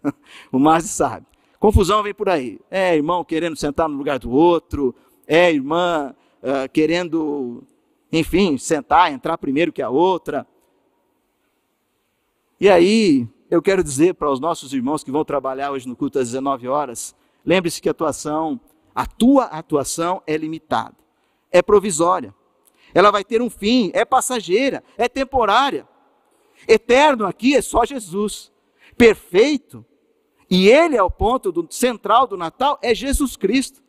o 0.51 0.59
Márcio 0.59 0.91
sabe. 0.91 1.25
Confusão 1.59 2.03
vem 2.03 2.13
por 2.13 2.29
aí. 2.29 2.59
É 2.69 2.95
irmão 2.95 3.23
querendo 3.23 3.55
sentar 3.55 3.89
no 3.89 3.97
lugar 3.97 4.19
do 4.19 4.31
outro, 4.31 4.95
é 5.27 5.51
irmã 5.51 6.15
uh, 6.41 6.69
querendo, 6.71 7.63
enfim, 8.11 8.57
sentar, 8.57 9.11
entrar 9.11 9.37
primeiro 9.37 9.73
que 9.73 9.81
a 9.81 9.89
outra. 9.89 10.47
E 12.59 12.69
aí, 12.69 13.27
eu 13.49 13.61
quero 13.61 13.83
dizer 13.83 14.13
para 14.13 14.29
os 14.29 14.39
nossos 14.39 14.73
irmãos 14.73 15.03
que 15.03 15.11
vão 15.11 15.25
trabalhar 15.25 15.71
hoje 15.71 15.87
no 15.87 15.95
culto 15.95 16.19
às 16.19 16.27
19 16.27 16.67
horas, 16.67 17.15
lembre-se 17.45 17.81
que 17.81 17.89
a 17.89 17.91
atuação, 17.91 18.59
a 18.93 19.05
tua 19.05 19.45
atuação 19.45 20.21
é 20.27 20.37
limitada, 20.37 20.95
é 21.51 21.61
provisória. 21.61 22.33
Ela 22.93 23.11
vai 23.11 23.23
ter 23.23 23.41
um 23.41 23.49
fim, 23.49 23.91
é 23.93 24.03
passageira, 24.03 24.83
é 24.97 25.07
temporária. 25.07 25.87
Eterno 26.67 27.25
aqui 27.25 27.55
é 27.55 27.61
só 27.61 27.85
Jesus. 27.85 28.51
Perfeito 28.97 29.85
e 30.49 30.67
ele 30.67 30.97
é 30.97 31.03
o 31.03 31.11
ponto 31.11 31.51
do, 31.51 31.67
central 31.69 32.25
do 32.25 32.35
Natal, 32.35 32.79
é 32.81 32.95
Jesus 32.95 33.37
Cristo. 33.37 33.83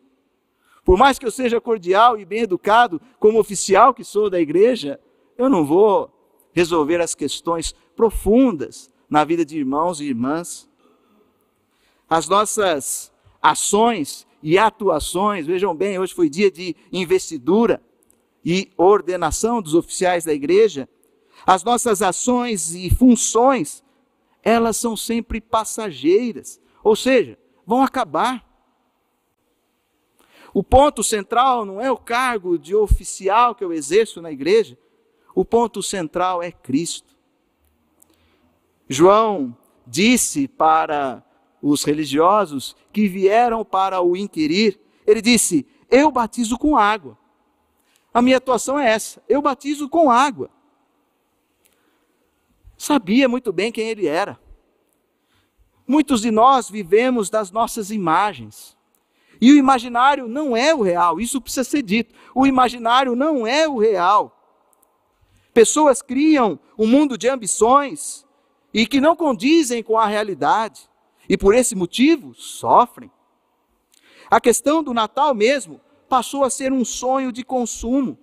Por 0.85 0.99
mais 0.99 1.19
que 1.19 1.25
eu 1.25 1.31
seja 1.31 1.61
cordial 1.61 2.19
e 2.19 2.25
bem 2.25 2.41
educado, 2.41 3.01
como 3.19 3.39
oficial 3.39 3.95
que 3.95 4.05
sou 4.05 4.29
da 4.29 4.41
igreja, 4.41 5.01
eu 5.39 5.49
não 5.49 5.65
vou 5.65 6.13
resolver 6.53 7.01
as 7.01 7.15
questões 7.15 7.75
profundas 7.97 8.91
na 9.09 9.25
vida 9.25 9.45
de 9.45 9.59
irmãos 9.59 10.01
e 10.01 10.07
irmãs. 10.07 10.69
As 12.09 12.29
nossas 12.29 13.13
ações 13.41 14.27
e 14.43 14.59
atuações, 14.59 15.47
vejam 15.47 15.75
bem, 15.75 15.99
hoje 15.99 16.15
foi 16.15 16.29
dia 16.29 16.51
de 16.51 16.75
investidura 16.93 17.83
e 18.45 18.71
ordenação 18.77 19.61
dos 19.61 19.75
oficiais 19.75 20.25
da 20.25 20.33
igreja. 20.33 20.89
As 21.47 21.63
nossas 21.63 22.03
ações 22.03 22.75
e 22.75 22.91
funções 22.91 23.83
elas 24.43 24.77
são 24.77 24.97
sempre 24.97 25.41
passageiras, 25.41 26.61
ou 26.83 26.97
seja, 26.97 27.39
vão 27.67 27.83
acabar. 27.83 28.47
O 30.53 30.65
ponto 30.65 31.05
central 31.05 31.65
não 31.65 31.81
é 31.81 31.93
o 31.93 31.97
cargo 31.97 32.59
de 32.59 32.75
oficial 32.75 33.55
que 33.55 33.63
eu 33.63 33.73
exerço 33.73 34.21
na 34.21 34.33
igreja, 34.33 34.79
o 35.35 35.45
ponto 35.45 35.83
central 35.83 36.43
é 36.43 36.51
Cristo. 36.51 37.15
João 38.89 39.57
disse 39.87 40.49
para 40.49 41.23
os 41.63 41.85
religiosos 41.85 42.77
que 42.93 43.09
vieram 43.09 43.65
para 43.65 44.01
o 44.01 44.17
inquirir, 44.17 44.81
ele 45.07 45.21
disse: 45.21 45.67
Eu 45.91 46.11
batizo 46.11 46.59
com 46.59 46.77
água. 46.77 47.19
A 48.13 48.21
minha 48.21 48.39
atuação 48.39 48.79
é 48.79 48.91
essa: 48.91 49.23
eu 49.29 49.41
batizo 49.41 49.89
com 49.89 50.11
água. 50.11 50.51
Sabia 52.77 53.29
muito 53.29 53.53
bem 53.53 53.71
quem 53.71 53.89
ele 53.89 54.07
era. 54.07 54.39
Muitos 55.87 56.21
de 56.21 56.31
nós 56.31 56.71
vivemos 56.71 57.31
das 57.31 57.51
nossas 57.51 57.91
imagens. 57.91 58.77
E 59.41 59.53
o 59.53 59.57
imaginário 59.57 60.29
não 60.29 60.57
é 60.57 60.75
o 60.75 60.83
real, 60.83 61.21
isso 61.21 61.41
precisa 61.41 61.65
ser 61.65 61.83
dito. 61.83 62.15
O 62.35 62.47
imaginário 62.47 63.17
não 63.17 63.47
é 63.47 63.67
o 63.67 63.79
real. 63.79 64.37
Pessoas 65.55 66.03
criam 66.03 66.59
um 66.79 66.87
mundo 66.87 67.17
de 67.17 67.29
ambições 67.29 68.25
e 68.73 68.87
que 68.87 69.01
não 69.01 69.17
condizem 69.17 69.83
com 69.83 69.99
a 69.99 70.07
realidade, 70.07 70.89
e 71.31 71.39
por 71.39 71.55
esse 71.55 71.77
motivo 71.77 72.35
sofrem. 72.35 73.09
A 74.29 74.41
questão 74.41 74.83
do 74.83 74.93
Natal 74.93 75.33
mesmo 75.33 75.81
passou 76.09 76.43
a 76.43 76.51
ser 76.51 76.73
um 76.73 76.85
sonho 76.85 77.31
de 77.31 77.45
consumo. 77.45 78.19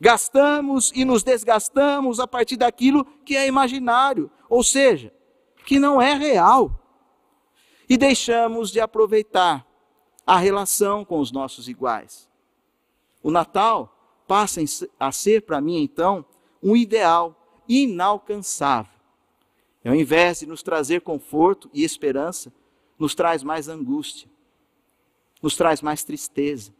Gastamos 0.00 0.90
e 0.94 1.04
nos 1.04 1.22
desgastamos 1.22 2.18
a 2.18 2.26
partir 2.26 2.56
daquilo 2.56 3.04
que 3.26 3.36
é 3.36 3.46
imaginário, 3.46 4.30
ou 4.48 4.64
seja, 4.64 5.12
que 5.66 5.78
não 5.78 6.00
é 6.00 6.14
real. 6.14 6.80
E 7.86 7.98
deixamos 7.98 8.70
de 8.70 8.80
aproveitar 8.80 9.66
a 10.26 10.38
relação 10.38 11.04
com 11.04 11.20
os 11.20 11.30
nossos 11.30 11.68
iguais. 11.68 12.30
O 13.22 13.30
Natal 13.30 14.24
passa 14.26 14.62
a 14.98 15.12
ser 15.12 15.42
para 15.42 15.60
mim, 15.60 15.82
então, 15.82 16.24
um 16.62 16.74
ideal 16.74 17.36
inalcançável. 17.68 18.91
E 19.84 19.88
ao 19.88 19.94
invés 19.94 20.40
de 20.40 20.46
nos 20.46 20.62
trazer 20.62 21.00
conforto 21.00 21.68
e 21.72 21.82
esperança, 21.84 22.52
nos 22.98 23.14
traz 23.14 23.42
mais 23.42 23.68
angústia, 23.68 24.28
nos 25.42 25.56
traz 25.56 25.82
mais 25.82 26.04
tristeza. 26.04 26.72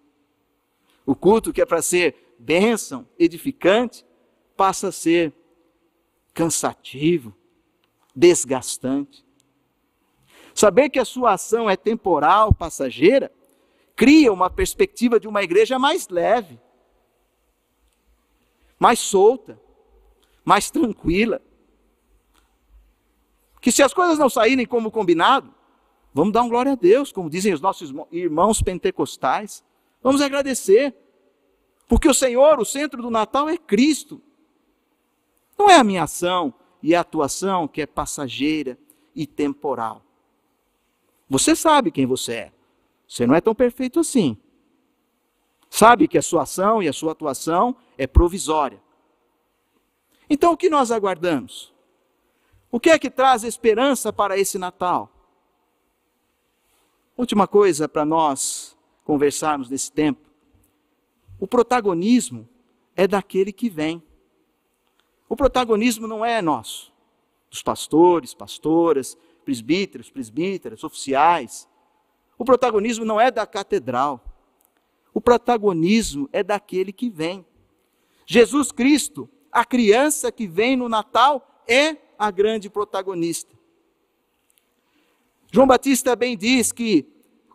O 1.05 1.15
culto 1.15 1.53
que 1.53 1.61
é 1.61 1.67
para 1.67 1.83
ser 1.83 2.35
bênção, 2.39 3.09
edificante, 3.19 4.05
passa 4.57 4.89
a 4.89 4.93
ser 4.93 5.33
cansativo, 6.33 7.35
desgastante. 8.15 9.25
Saber 10.55 10.91
que 10.91 10.99
a 10.99 11.05
sua 11.05 11.33
ação 11.33 11.69
é 11.69 11.77
temporal, 11.77 12.55
passageira, 12.55 13.33
cria 13.97 14.33
uma 14.33 14.51
perspectiva 14.51 15.19
de 15.19 15.27
uma 15.27 15.43
igreja 15.43 15.79
mais 15.79 16.09
leve, 16.09 16.61
mais 18.79 18.99
solta, 18.99 19.61
mais 20.45 20.71
tranquila. 20.71 21.41
Que 23.63 23.71
se 23.71 23.81
as 23.81 23.95
coisas 23.95 24.19
não 24.19 24.29
saírem 24.29 24.67
como 24.67 24.91
combinado, 24.91 25.55
vamos 26.13 26.33
dar 26.33 26.43
um 26.43 26.49
glória 26.49 26.73
a 26.73 26.75
Deus, 26.75 27.13
como 27.13 27.31
dizem 27.31 27.55
os 27.55 27.61
nossos 27.61 27.95
irmãos 28.11 28.61
pentecostais. 28.61 29.65
Vamos 30.03 30.21
agradecer. 30.21 30.95
Porque 31.87 32.09
o 32.09 32.15
Senhor, 32.15 32.59
o 32.59 32.65
centro 32.65 33.01
do 33.01 33.09
Natal 33.09 33.49
é 33.49 33.57
Cristo. 33.57 34.21
Não 35.57 35.71
é 35.71 35.77
a 35.77 35.85
minha 35.85 36.03
ação 36.03 36.53
e 36.83 36.93
a 36.93 37.01
atuação 37.03 37.69
que 37.69 37.81
é 37.81 37.87
passageira 37.87 38.77
e 39.15 39.29
temporal. 39.29 40.03
Você 41.29 41.55
sabe 41.55 41.93
quem 41.93 42.05
você 42.05 42.33
é. 42.33 42.53
Você 43.07 43.29
não 43.29 43.35
é 43.35 43.41
tão 43.41 43.55
perfeito 43.55 44.01
assim. 44.01 44.37
Sabe 45.71 46.09
que 46.09 46.19
a 46.19 46.23
sua 46.23 46.43
ação 46.43 46.83
e 46.83 46.89
a 46.89 46.93
sua 46.93 47.13
atuação 47.13 47.77
é 47.97 48.09
provisória. 48.09 48.83
Então 50.29 50.53
o 50.53 50.57
que 50.57 50.69
nós 50.69 50.91
aguardamos? 50.91 51.73
O 52.75 52.81
que 52.81 52.89
é 52.89 52.99
que 52.99 53.11
traz 53.11 53.45
esperança 53.45 54.11
para 54.11 54.39
esse 54.39 54.57
Natal? 54.57 55.13
Última 57.15 57.47
coisa 57.47 57.87
para 57.87 58.03
nós 58.03 58.75
conversarmos 59.05 59.69
nesse 59.69 59.93
tempo. 59.93 60.31
O 61.39 61.47
protagonismo 61.47 62.49
é 62.97 63.07
daquele 63.07 63.53
que 63.53 63.69
vem. 63.69 64.03
O 65.29 65.37
protagonismo 65.37 66.07
não 66.07 66.25
é 66.25 66.41
nosso, 66.41 66.91
dos 67.51 67.63
pastores, 67.63 68.33
pastoras, 68.33 69.19
presbíteros, 69.45 70.11
presbíteras, 70.11 70.83
oficiais. 70.83 71.69
O 72.39 72.45
protagonismo 72.45 73.05
não 73.05 73.21
é 73.21 73.31
da 73.31 73.47
catedral. 73.47 74.25
O 75.13 75.21
protagonismo 75.21 76.27
é 76.33 76.43
daquele 76.43 76.91
que 76.91 77.11
vem. 77.11 77.45
Jesus 78.25 78.73
Cristo, 78.73 79.29
a 79.51 79.63
criança 79.63 80.33
que 80.33 80.47
vem 80.47 80.75
no 80.75 80.89
Natal, 80.89 81.63
é 81.69 81.99
a 82.23 82.31
grande 82.31 82.71
protagonista. 82.71 83.53
João 85.51 85.67
Batista 85.67 86.15
bem 86.15 86.37
diz 86.37 86.71
que 86.71 87.05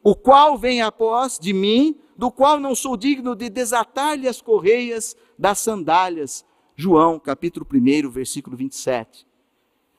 o 0.03 0.13
qual 0.13 0.57
vem 0.57 0.81
após 0.81 1.39
de 1.39 1.53
mim, 1.53 1.97
do 2.17 2.29
qual 2.29 2.59
não 2.59 2.75
sou 2.75 2.97
digno 2.97 3.33
de 3.33 3.49
desatar-lhe 3.49 4.27
as 4.27 4.41
correias 4.41 5.15
das 5.39 5.59
sandálias. 5.59 6.45
João, 6.75 7.17
capítulo 7.17 7.65
1, 7.73 8.09
versículo 8.09 8.57
27. 8.57 9.25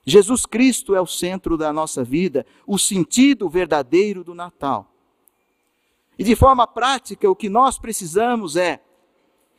Jesus 0.05 0.45
Cristo 0.45 0.95
é 0.95 1.01
o 1.01 1.07
centro 1.07 1.57
da 1.57 1.73
nossa 1.73 2.05
vida, 2.05 2.45
o 2.67 2.79
sentido 2.79 3.49
verdadeiro 3.49 4.23
do 4.23 4.35
Natal. 4.35 4.93
E 6.19 6.25
de 6.25 6.37
forma 6.37 6.67
prática, 6.67 7.31
o 7.31 7.35
que 7.35 7.49
nós 7.49 7.79
precisamos 7.79 8.55
é 8.55 8.83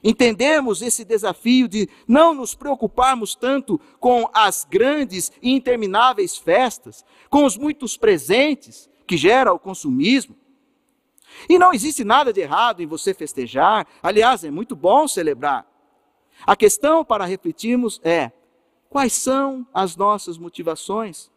entendermos 0.03 0.81
esse 0.81 1.03
desafio 1.03 1.67
de 1.67 1.89
não 2.07 2.33
nos 2.33 2.55
preocuparmos 2.55 3.35
tanto 3.35 3.79
com 3.99 4.29
as 4.33 4.65
grandes 4.69 5.31
e 5.41 5.51
intermináveis 5.51 6.37
festas, 6.37 7.03
com 7.29 7.45
os 7.45 7.57
muitos 7.57 7.97
presentes 7.97 8.89
que 9.05 9.17
gera 9.17 9.53
o 9.53 9.59
consumismo. 9.59 10.35
E 11.47 11.59
não 11.59 11.73
existe 11.73 12.03
nada 12.03 12.33
de 12.33 12.41
errado 12.41 12.81
em 12.81 12.87
você 12.87 13.13
festejar, 13.13 13.87
aliás, 14.01 14.43
é 14.43 14.51
muito 14.51 14.75
bom 14.75 15.07
celebrar. 15.07 15.65
A 16.45 16.55
questão 16.55 17.03
para 17.03 17.25
refletirmos 17.25 17.99
é: 18.03 18.31
Quais 18.89 19.13
são 19.13 19.67
as 19.73 19.95
nossas 19.95 20.37
motivações? 20.37 21.29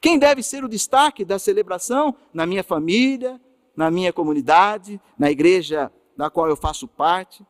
Quem 0.00 0.18
deve 0.18 0.42
ser 0.42 0.64
o 0.64 0.68
destaque 0.68 1.24
da 1.24 1.38
celebração 1.38 2.14
na 2.32 2.46
minha 2.46 2.64
família, 2.64 3.40
na 3.76 3.90
minha 3.90 4.12
comunidade, 4.12 5.00
na 5.18 5.30
igreja 5.30 5.92
da 6.16 6.28
qual 6.28 6.48
eu 6.48 6.56
faço 6.56 6.88
parte? 6.88 7.46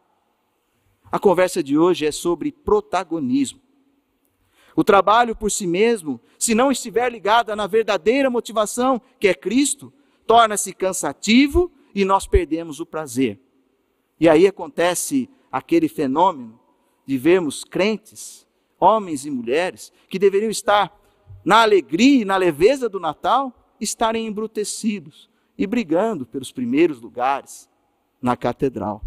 A 1.11 1.19
conversa 1.19 1.63
de 1.63 1.77
hoje 1.77 2.07
é 2.07 2.13
sobre 2.13 2.53
protagonismo. 2.53 3.61
O 4.77 4.85
trabalho 4.85 5.35
por 5.35 5.51
si 5.51 5.67
mesmo, 5.67 6.21
se 6.39 6.55
não 6.55 6.71
estiver 6.71 7.11
ligado 7.11 7.55
na 7.57 7.67
verdadeira 7.67 8.31
motivação, 8.31 9.01
que 9.19 9.29
é 9.29 9.35
Cristo, 9.35 9.93
torna-se 10.27 10.73
cansativo 10.73 11.71
e 11.95 12.05
nós 12.05 12.27
perdemos 12.27 12.79
o 12.79 12.87
prazer. 12.87 13.41
E 14.19 14.29
aí 14.29 14.47
acontece 14.47 15.29
aquele 15.51 15.89
fenômeno 15.89 16.61
de 17.05 17.19
vermos 17.19 17.65
crentes 17.65 18.47
homens 18.81 19.27
e 19.27 19.31
mulheres, 19.31 19.93
que 20.09 20.19
deveriam 20.19 20.51
estar 20.51 20.99
na 21.45 21.61
alegria 21.61 22.23
e 22.23 22.25
na 22.25 22.37
leveza 22.37 22.89
do 22.89 22.99
Natal, 22.99 23.53
estarem 23.79 24.27
embrutecidos 24.27 25.29
e 25.57 25.67
brigando 25.67 26.25
pelos 26.25 26.51
primeiros 26.51 27.01
lugares 27.01 27.69
na 28.21 28.37
catedral. 28.37 29.05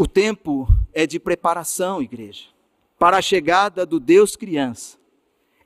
O 0.00 0.06
tempo 0.08 0.66
é 0.94 1.06
de 1.06 1.20
preparação, 1.20 2.00
igreja, 2.00 2.46
para 2.98 3.18
a 3.18 3.20
chegada 3.20 3.84
do 3.84 4.00
Deus 4.00 4.34
criança. 4.34 4.96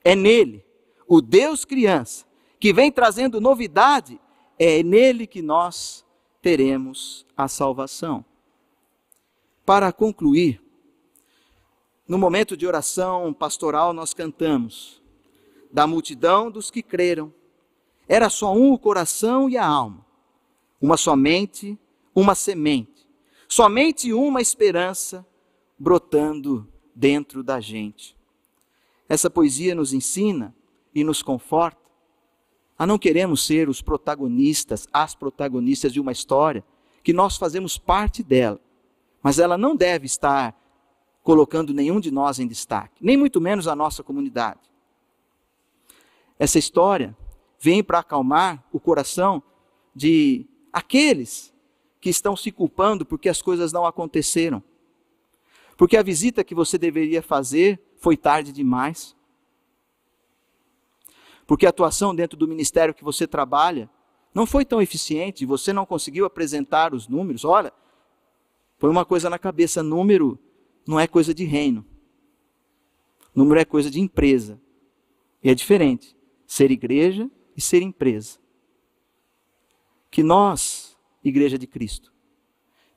É 0.02 0.16
nele, 0.16 0.66
o 1.06 1.22
Deus 1.22 1.64
criança, 1.64 2.26
que 2.58 2.72
vem 2.72 2.90
trazendo 2.90 3.40
novidade, 3.40 4.20
é 4.58 4.82
nele 4.82 5.24
que 5.28 5.40
nós 5.40 6.04
teremos 6.42 7.24
a 7.36 7.46
salvação. 7.46 8.24
Para 9.64 9.92
concluir, 9.92 10.60
no 12.08 12.18
momento 12.18 12.56
de 12.56 12.66
oração 12.66 13.32
pastoral, 13.32 13.92
nós 13.92 14.12
cantamos: 14.12 15.00
Da 15.70 15.86
multidão 15.86 16.50
dos 16.50 16.72
que 16.72 16.82
creram, 16.82 17.32
era 18.08 18.28
só 18.28 18.52
um 18.52 18.72
o 18.72 18.78
coração 18.80 19.48
e 19.48 19.56
a 19.56 19.64
alma, 19.64 20.04
uma 20.82 20.96
somente, 20.96 21.78
uma 22.12 22.34
semente, 22.34 22.93
somente 23.54 24.12
uma 24.12 24.40
esperança 24.40 25.24
brotando 25.78 26.68
dentro 26.92 27.40
da 27.40 27.60
gente. 27.60 28.16
Essa 29.08 29.30
poesia 29.30 29.76
nos 29.76 29.92
ensina 29.92 30.52
e 30.92 31.04
nos 31.04 31.22
conforta 31.22 31.78
a 32.76 32.84
não 32.84 32.98
queremos 32.98 33.46
ser 33.46 33.68
os 33.68 33.80
protagonistas, 33.80 34.88
as 34.92 35.14
protagonistas 35.14 35.92
de 35.92 36.00
uma 36.00 36.10
história, 36.10 36.64
que 37.04 37.12
nós 37.12 37.36
fazemos 37.36 37.78
parte 37.78 38.24
dela 38.24 38.60
mas 39.22 39.38
ela 39.38 39.56
não 39.56 39.76
deve 39.76 40.04
estar 40.04 40.54
colocando 41.22 41.72
nenhum 41.72 42.00
de 42.00 42.10
nós 42.10 42.40
em 42.40 42.46
destaque, 42.48 42.96
nem 43.00 43.16
muito 43.16 43.40
menos 43.40 43.68
a 43.68 43.76
nossa 43.76 44.02
comunidade. 44.02 44.60
Essa 46.38 46.58
história 46.58 47.16
vem 47.58 47.82
para 47.84 48.00
acalmar 48.00 48.62
o 48.72 48.80
coração 48.80 49.40
de 49.94 50.44
aqueles 50.70 51.53
que 52.04 52.10
estão 52.10 52.36
se 52.36 52.52
culpando 52.52 53.06
porque 53.06 53.30
as 53.30 53.40
coisas 53.40 53.72
não 53.72 53.86
aconteceram. 53.86 54.62
Porque 55.74 55.96
a 55.96 56.02
visita 56.02 56.44
que 56.44 56.54
você 56.54 56.76
deveria 56.76 57.22
fazer 57.22 57.82
foi 57.96 58.14
tarde 58.14 58.52
demais. 58.52 59.16
Porque 61.46 61.64
a 61.64 61.70
atuação 61.70 62.14
dentro 62.14 62.36
do 62.36 62.46
ministério 62.46 62.92
que 62.92 63.02
você 63.02 63.26
trabalha 63.26 63.88
não 64.34 64.44
foi 64.44 64.66
tão 64.66 64.82
eficiente, 64.82 65.46
você 65.46 65.72
não 65.72 65.86
conseguiu 65.86 66.26
apresentar 66.26 66.92
os 66.92 67.08
números. 67.08 67.42
Olha, 67.42 67.72
põe 68.78 68.90
uma 68.90 69.06
coisa 69.06 69.30
na 69.30 69.38
cabeça: 69.38 69.82
número 69.82 70.38
não 70.86 71.00
é 71.00 71.06
coisa 71.06 71.32
de 71.32 71.44
reino. 71.44 71.86
Número 73.34 73.58
é 73.58 73.64
coisa 73.64 73.90
de 73.90 73.98
empresa. 73.98 74.60
E 75.42 75.48
é 75.48 75.54
diferente 75.54 76.14
ser 76.46 76.70
igreja 76.70 77.30
e 77.56 77.62
ser 77.62 77.80
empresa. 77.80 78.38
Que 80.10 80.22
nós, 80.22 80.83
Igreja 81.24 81.58
de 81.58 81.66
Cristo, 81.66 82.12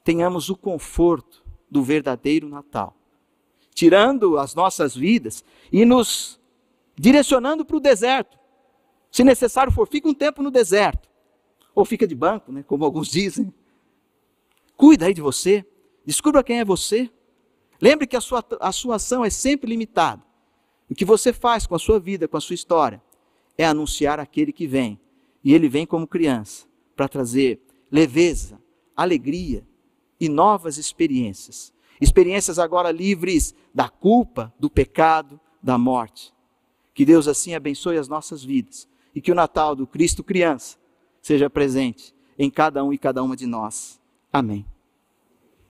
tenhamos 0.04 0.50
o 0.50 0.56
conforto 0.56 1.44
do 1.70 1.82
verdadeiro 1.82 2.48
Natal, 2.48 2.96
tirando 3.74 4.38
as 4.38 4.54
nossas 4.54 4.96
vidas 4.96 5.44
e 5.72 5.86
nos 5.86 6.40
direcionando 6.96 7.63
para 7.63 7.78
o 7.78 7.80
deserto. 7.80 8.38
Se 9.12 9.24
necessário 9.24 9.72
for, 9.72 9.88
fica 9.88 10.08
um 10.08 10.13
tempo 10.13 10.42
no 10.42 10.52
deserto. 10.52 11.10
Ou 11.74 11.86
fica 11.86 12.08
de 12.08 12.16
banco, 12.16 12.52
né, 12.52 12.63
como 12.63 12.84
alguns 12.84 13.08
dizem. 13.12 13.54
Cuida 14.76 15.06
aí 15.06 15.13
de 15.13 15.22
você. 15.22 15.66
Descubra 16.06 16.44
quem 16.44 16.60
é 16.60 16.66
você. 16.66 17.10
Lembre 17.80 18.08
que 18.08 18.16
a 18.16 18.22
sua, 18.22 18.44
a 18.60 18.72
sua 18.72 18.96
ação 18.96 19.24
é 19.24 19.30
sempre 19.30 19.70
limitada. 19.70 20.24
O 20.90 20.96
que 20.96 21.06
você 21.06 21.32
faz 21.32 21.68
com 21.68 21.76
a 21.76 21.80
sua 21.80 22.00
vida, 22.00 22.28
com 22.28 22.38
a 22.38 22.42
sua 22.42 22.56
história, 22.56 23.02
é 23.58 23.66
anunciar 23.66 24.20
aquele 24.20 24.52
que 24.52 24.66
vem. 24.66 25.00
E 25.44 25.54
ele 25.54 25.70
vem 25.70 25.86
como 25.86 26.08
criança 26.08 26.66
para 26.96 27.08
trazer 27.08 27.62
leveza, 27.91 28.60
alegria 28.95 29.65
e 30.19 30.30
novas 30.30 30.78
experiências. 30.78 31.73
Experiências 32.00 32.60
agora 32.60 32.91
livres 32.91 33.56
da 33.73 33.89
culpa, 33.89 34.54
do 34.60 34.69
pecado, 34.69 35.39
da 35.62 35.78
morte. 35.78 36.34
Que 36.93 37.06
Deus 37.06 37.28
assim 37.28 37.54
abençoe 37.56 37.97
as 37.97 38.08
nossas 38.08 38.43
vidas 38.43 38.88
e 39.13 39.21
que 39.21 39.32
o 39.32 39.36
Natal 39.36 39.76
do 39.76 39.88
Cristo 39.88 40.23
criança 40.23 40.78
seja 41.21 41.50
presente 41.50 42.13
em 42.38 42.50
cada 42.50 42.84
um 42.84 42.93
e 42.93 42.97
cada 42.97 43.23
uma 43.23 43.36
de 43.36 43.45
nós. 43.45 44.00
Amém. 44.32 44.65